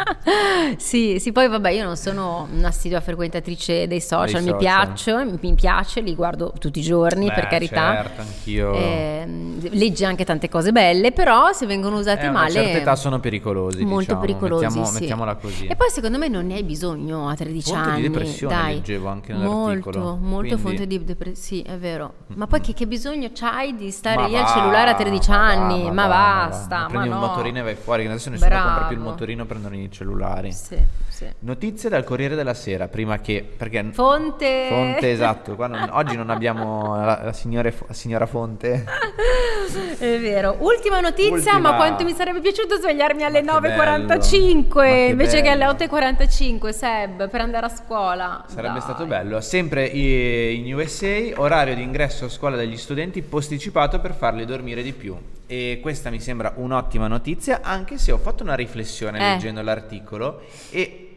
Sì, 0.77 1.17
sì, 1.19 1.31
poi 1.31 1.47
vabbè, 1.47 1.69
io 1.71 1.83
non 1.83 1.95
sono 1.97 2.47
un'assidua 2.53 2.99
frequentatrice 3.01 3.87
dei 3.87 4.01
social, 4.01 4.43
Dei 4.43 4.53
mi 4.53 4.59
social. 4.59 4.59
piaccio, 4.59 5.37
mi, 5.41 5.53
piace, 5.55 6.01
li 6.01 6.13
guardo 6.13 6.53
tutti 6.59 6.79
i 6.79 6.81
giorni, 6.81 7.27
Beh, 7.27 7.33
per 7.33 7.47
carità. 7.47 7.93
certo, 7.93 8.21
anch'io. 8.21 8.73
Ehm, 8.75 9.69
legge 9.71 10.05
anche 10.05 10.25
tante 10.25 10.47
cose 10.49 10.71
belle, 10.71 11.11
però 11.11 11.51
se 11.53 11.65
vengono 11.65 11.97
usati 11.97 12.25
Eh, 12.25 12.27
a 12.27 12.31
male 12.31 12.51
certa 12.51 12.77
età 12.77 12.95
sono 12.95 13.19
pericolosi, 13.19 13.83
molto 13.83 13.99
diciamo. 13.99 14.19
pericolosi, 14.19 14.65
Mettiamo- 14.65 14.85
sì. 14.85 14.99
mettiamola 14.99 15.35
così. 15.35 15.65
E 15.65 15.75
poi 15.75 15.89
secondo 15.89 16.17
me 16.17 16.27
non 16.27 16.45
ne 16.45 16.55
hai 16.55 16.63
bisogno 16.63 17.27
a 17.29 17.33
13 17.35 17.71
Fonte 17.71 17.85
di 17.87 17.91
anni. 17.95 18.01
depressione 18.03 18.53
dai. 18.55 18.73
leggevo 18.75 19.07
anche 19.07 19.33
nell'articolo, 19.33 19.99
Molto, 19.99 20.17
molto 20.21 20.39
quindi- 20.39 20.61
fonte 20.61 20.87
di 20.87 21.03
depressione, 21.03 21.35
sì, 21.39 21.61
è 21.61 21.77
vero. 21.77 22.13
Ma 22.35 22.45
poi 22.47 22.58
che, 22.61 22.73
che 22.73 22.87
bisogno 22.87 23.29
c'hai 23.33 23.75
di 23.75 23.91
stare 23.91 24.21
Ma 24.21 24.27
lì 24.27 24.37
al 24.37 24.43
va, 24.43 24.49
cellulare 24.49 24.89
a 24.91 24.95
13 24.95 25.29
ma 25.29 25.37
va, 25.37 25.43
anni? 25.43 25.83
ma 25.83 25.91
Ma, 25.91 26.07
ma 26.07 26.07
basta, 26.47 26.77
ma 26.79 26.87
Prendi 26.87 27.09
no. 27.09 27.15
un 27.15 27.21
motorino 27.21 27.59
e 27.59 27.61
vai 27.61 27.75
fuori, 27.75 28.03
che 28.03 28.09
adesso 28.09 28.29
nessuno 28.29 28.49
compra 28.49 28.73
più 28.85 28.91
il 28.91 28.95
Bravo. 28.97 29.09
motorino, 29.11 29.45
prendono 29.45 29.75
i 29.75 29.91
cellulari. 29.91 30.51
Sì, 30.51 30.77
sì. 31.07 31.27
Notizie 31.39 31.89
dal 31.89 32.03
Corriere 32.03 32.35
della 32.35 32.53
Sera, 32.53 32.87
prima 32.87 33.19
che... 33.19 33.47
Perché... 33.57 33.89
Fonte. 33.91 34.67
Fonte, 34.69 35.11
esatto. 35.11 35.55
Non- 35.57 35.89
oggi 35.91 36.15
non 36.15 36.29
abbiamo 36.29 36.95
la, 36.95 37.19
la 37.25 37.33
signore- 37.33 37.75
la 37.87 37.93
signora 37.93 38.25
Fonte. 38.25 38.85
È 39.97 40.19
vero. 40.19 40.55
Ultima 40.59 40.99
notizia, 40.99 41.33
Ultima. 41.33 41.59
ma 41.71 41.75
quanto 41.75 42.03
mi 42.03 42.13
sarebbe 42.13 42.39
piaciuto 42.41 42.77
svegliarmi 42.77 43.23
alle 43.23 43.41
Ma 43.43 43.59
che 43.59 43.69
bello. 43.69 44.05
9.45 44.05 44.65
Ma 44.75 44.83
che 44.83 45.07
invece 45.11 45.41
che 45.41 45.49
alle 45.49 45.65
bello. 45.65 45.97
8.45, 45.97 46.69
Seb, 46.69 47.29
per 47.29 47.41
andare 47.41 47.65
a 47.65 47.69
scuola. 47.69 48.43
Sarebbe 48.47 48.73
Dai. 48.73 48.81
stato 48.81 49.05
bello. 49.05 49.41
Sempre 49.41 49.85
in 49.85 50.73
USA, 50.73 51.07
orario 51.35 51.75
di 51.75 51.81
ingresso 51.83 52.25
a 52.25 52.29
scuola 52.29 52.48
degli 52.57 52.77
studenti 52.77 53.21
posticipato 53.21 53.99
per 53.99 54.13
farli 54.15 54.45
dormire 54.45 54.81
di 54.83 54.93
più. 54.93 55.15
E 55.47 55.79
questa 55.81 56.09
mi 56.09 56.19
sembra 56.19 56.53
un'ottima 56.57 57.07
notizia, 57.07 57.61
anche 57.61 57.97
se 57.97 58.11
ho 58.11 58.17
fatto 58.17 58.43
una 58.43 58.55
riflessione 58.55 59.17
Eh. 59.19 59.33
leggendo 59.33 59.61
l'articolo 59.61 60.41
e 60.69 61.08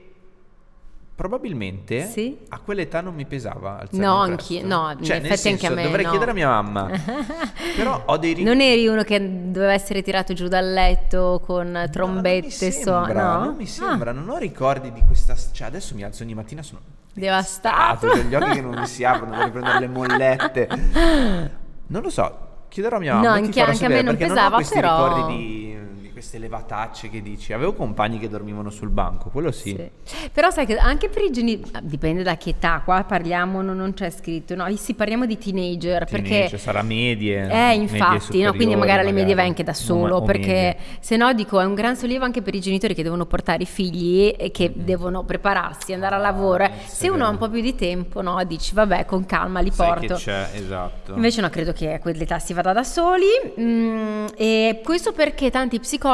probabilmente 1.15 2.07
Sì? 2.07 2.37
a 2.49 2.59
quell'età 2.59 3.01
non 3.01 3.15
mi 3.15 3.25
pesava 3.27 3.81
alzarmi 3.81 3.99
No, 4.05 4.17
anch'io, 4.21 4.67
no, 4.67 4.91
in 4.99 5.05
cioè, 5.05 5.21
nel 5.21 5.31
effetti 5.31 5.49
anche 5.49 5.61
senso, 5.61 5.67
a 5.67 5.71
me, 5.77 5.83
dovrei 5.83 6.05
no. 6.05 6.11
chiedere 6.11 6.31
a 6.31 6.35
mia 6.35 6.49
mamma. 6.49 6.91
Però 7.77 8.03
ho 8.07 8.17
dei 8.17 8.33
ri- 8.35 8.43
Non 8.43 8.61
eri 8.61 8.87
uno 8.89 9.03
che 9.03 9.51
doveva 9.51 9.73
essere 9.73 10.03
tirato 10.03 10.33
giù 10.33 10.49
dal 10.49 10.73
letto 10.73 11.41
con 11.45 11.71
No, 11.71 11.89
trombette, 11.91 12.47
non 12.61 12.69
mi 12.69 12.73
so- 12.73 12.83
sembra, 13.05 13.33
no? 13.35 13.45
non 13.45 13.55
mi 13.57 13.65
Ah, 13.65 13.67
sembra, 13.69 14.13
non 14.13 14.29
ho 14.29 14.37
ricordi 14.39 14.91
di 14.93 15.03
questa... 15.07 15.35
Cioè, 15.37 15.67
adesso 15.67 15.95
mi 15.95 16.03
alzo 16.03 16.23
ogni 16.23 16.35
mattina 16.35 16.63
sono 16.63 16.81
devastato. 17.15 18.07
Ho 18.09 18.17
gli 18.17 18.35
occhi 18.35 18.51
che 18.53 18.61
non 18.63 18.79
mi 18.79 18.87
si 18.87 19.05
aprono, 19.05 19.37
devo 19.37 19.51
prendere 19.51 19.79
le 19.81 19.89
mollette. 19.89 20.69
Non 21.93 22.01
lo 22.01 22.09
so, 22.09 22.39
chiederò 22.69 22.97
a 22.97 23.01
mia 23.01 23.15
mamma. 23.15 23.27
No, 23.29 23.35
anche- 23.35 23.61
anche 23.61 23.85
a 23.85 23.89
me 23.89 24.01
non 24.01 24.17
pesava, 24.17 24.43
non 24.45 24.53
ho 24.53 24.55
questi 24.55 24.75
però- 24.75 25.09
ricordi 25.09 25.37
di, 25.37 25.77
di 26.01 26.02
queste 26.23 26.39
levatacce 26.39 27.11
che 27.11 27.21
dici. 27.21 27.53
Avevo 27.53 27.73
compagni 27.73 28.19
che 28.21 28.29
dormivano 28.29 28.71
sul 28.71 28.91
banco, 28.91 29.29
quello 29.29 29.51
sì. 29.51 29.77
Sì. 30.05 30.17
Però 30.33 30.51
sai 30.51 30.67
che 30.67 30.77
anche 30.79 31.09
per 31.09 31.23
i 31.25 31.31
genitori, 31.33 31.71
dipende 31.83 32.23
da 32.23 32.37
che 32.37 32.51
età, 32.51 32.81
qua 32.85 33.03
parliamo, 33.03 33.61
non, 33.61 33.77
non 33.77 33.93
c'è 33.93 34.09
scritto, 34.11 34.55
no, 34.55 34.75
sì 34.77 34.95
parliamo 34.95 35.27
di 35.27 35.37
teenager, 35.37 36.05
Teenager, 36.05 36.09
perché... 36.49 36.59
sarà 36.59 36.83
medie. 36.83 37.43
Eh, 37.43 37.49
medie 37.49 37.75
infatti, 37.75 38.15
no, 38.15 38.21
superiori, 38.21 38.57
quindi 38.57 38.77
magari 38.77 39.01
alle 39.01 39.11
medie 39.11 39.35
vai 39.35 39.47
magari. 39.47 39.49
anche 39.49 39.63
da 39.65 39.75
solo, 39.75 40.17
o 40.17 40.23
perché 40.23 40.47
medie. 40.53 40.77
se 41.01 41.17
no 41.17 41.33
dico 41.33 41.61
è 41.61 41.65
un 41.65 41.75
gran 41.75 41.97
sollievo 41.97 42.25
anche 42.25 42.41
per 42.41 42.55
i 42.55 42.61
genitori 42.61 42.95
che 42.95 43.03
devono 43.03 43.27
portare 43.27 43.65
i 43.65 43.67
figli 43.67 44.33
e 44.37 44.51
che 44.51 44.71
Mm-hmm. 44.73 44.85
devono 44.87 45.25
prepararsi, 45.25 45.93
andare 45.93 46.15
al 46.15 46.21
lavoro. 46.21 46.65
Ah, 46.65 46.71
Se 46.87 47.09
uno 47.09 47.25
ha 47.27 47.29
un 47.29 47.37
po' 47.37 47.49
più 47.51 47.61
di 47.61 47.75
tempo, 47.75 48.23
no, 48.23 48.43
dici 48.45 48.75
vabbè, 48.75 49.05
con 49.07 49.27
calma 49.27 49.59
li 49.61 49.71
Sai 49.73 49.87
porto. 49.89 50.15
c'è, 50.15 50.51
esatto. 50.55 51.15
Invece 51.15 51.41
no, 51.41 51.51
credo 51.51 51.73
che 51.73 51.95
a 51.95 51.99
quell'età 51.99 52.39
si 52.39 52.53
vada 52.55 52.73
da 52.73 52.85
soli 52.85 53.27
mm, 53.59 54.27
e 54.37 54.81
questo 54.85 55.13
perché 55.13 55.51
tanti 55.51 55.81
psicologi 55.81 56.11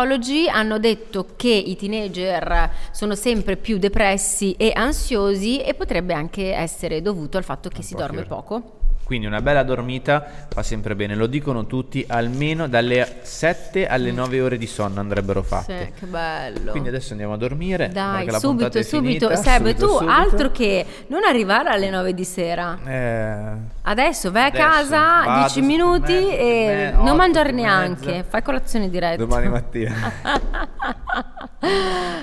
hanno 0.51 0.79
detto 0.79 1.27
che 1.37 1.49
i 1.49 1.77
teenager 1.77 2.71
sono 2.91 3.15
sempre 3.15 3.57
più 3.57 3.79
depressi 3.79 4.53
e 4.53 4.73
ansiosi 4.75 5.61
e 5.61 5.75
potrebbe 5.75 6.15
anche 6.15 6.53
essere 6.53 7.03
dovuto 7.03 7.37
al 7.37 7.45
fatto 7.45 7.69
che 7.69 7.83
si 7.83 7.95
po' 7.95 8.01
dorme 8.01 8.23
che- 8.23 8.27
poco. 8.29 8.73
Quindi 9.09 9.27
una 9.27 9.41
bella 9.41 9.63
dormita 9.63 10.23
fa 10.51 10.63
sempre 10.63 10.95
bene, 10.95 11.15
lo 11.15 11.27
dicono 11.27 11.65
tutti, 11.65 12.05
almeno 12.07 12.69
dalle 12.69 13.21
7 13.23 13.87
alle 13.87 14.13
9 14.13 14.43
ore 14.43 14.59
di 14.59 14.67
sonno 14.67 15.01
andrebbero 15.01 15.43
fatte. 15.43 15.73
Mm. 15.73 15.79
Sì, 15.79 15.93
che 16.01 16.07
bello. 16.07 16.71
Quindi 16.73 16.91
adesso 16.91 17.13
andiamo 17.13 17.33
a 17.33 17.39
dormire. 17.39 17.89
Dai, 17.89 18.27
la 18.27 18.39
subito, 18.39 18.83
subito. 18.83 19.35
Seb, 19.35 19.73
tu 19.77 19.89
subito. 19.89 20.11
altro 20.11 20.51
che 20.51 20.85
non 21.07 21.25
arrivare 21.25 21.71
alle 21.71 21.89
9 21.89 22.13
di 22.13 22.25
sera. 22.25 22.79
Eh, 22.85 23.53
Adesso 23.89 24.31
vai 24.31 24.49
a 24.49 24.51
casa 24.51 24.99
vado, 25.25 25.39
10 25.39 25.49
sette 25.49 25.61
e 25.61 25.63
minuti 25.63 26.13
sette 26.13 26.39
e 26.39 26.93
non 26.93 27.17
mangiare 27.17 27.53
neanche, 27.53 28.23
fai 28.29 28.43
colazione 28.43 28.91
diretta. 28.91 29.17
domani 29.17 29.49
mattina. 29.49 29.95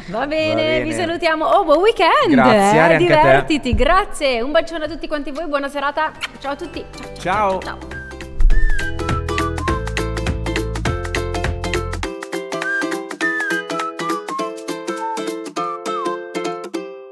Va 0.08 0.28
bene, 0.28 0.56
bene. 0.56 0.84
vi 0.84 0.94
salutiamo. 0.94 1.44
Oh, 1.44 1.64
buon 1.64 1.80
weekend! 1.80 2.30
Grazie, 2.30 2.94
eh, 2.94 2.98
divertiti, 2.98 3.74
grazie. 3.74 4.42
Un 4.42 4.52
bacione 4.52 4.86
a 4.86 4.88
tutti 4.88 5.08
quanti 5.08 5.32
voi, 5.32 5.48
buona 5.48 5.68
serata. 5.68 6.12
Ciao 6.40 6.52
a 6.52 6.56
tutti. 6.56 6.86
Ciao. 7.18 7.60
ciao. 7.60 8.05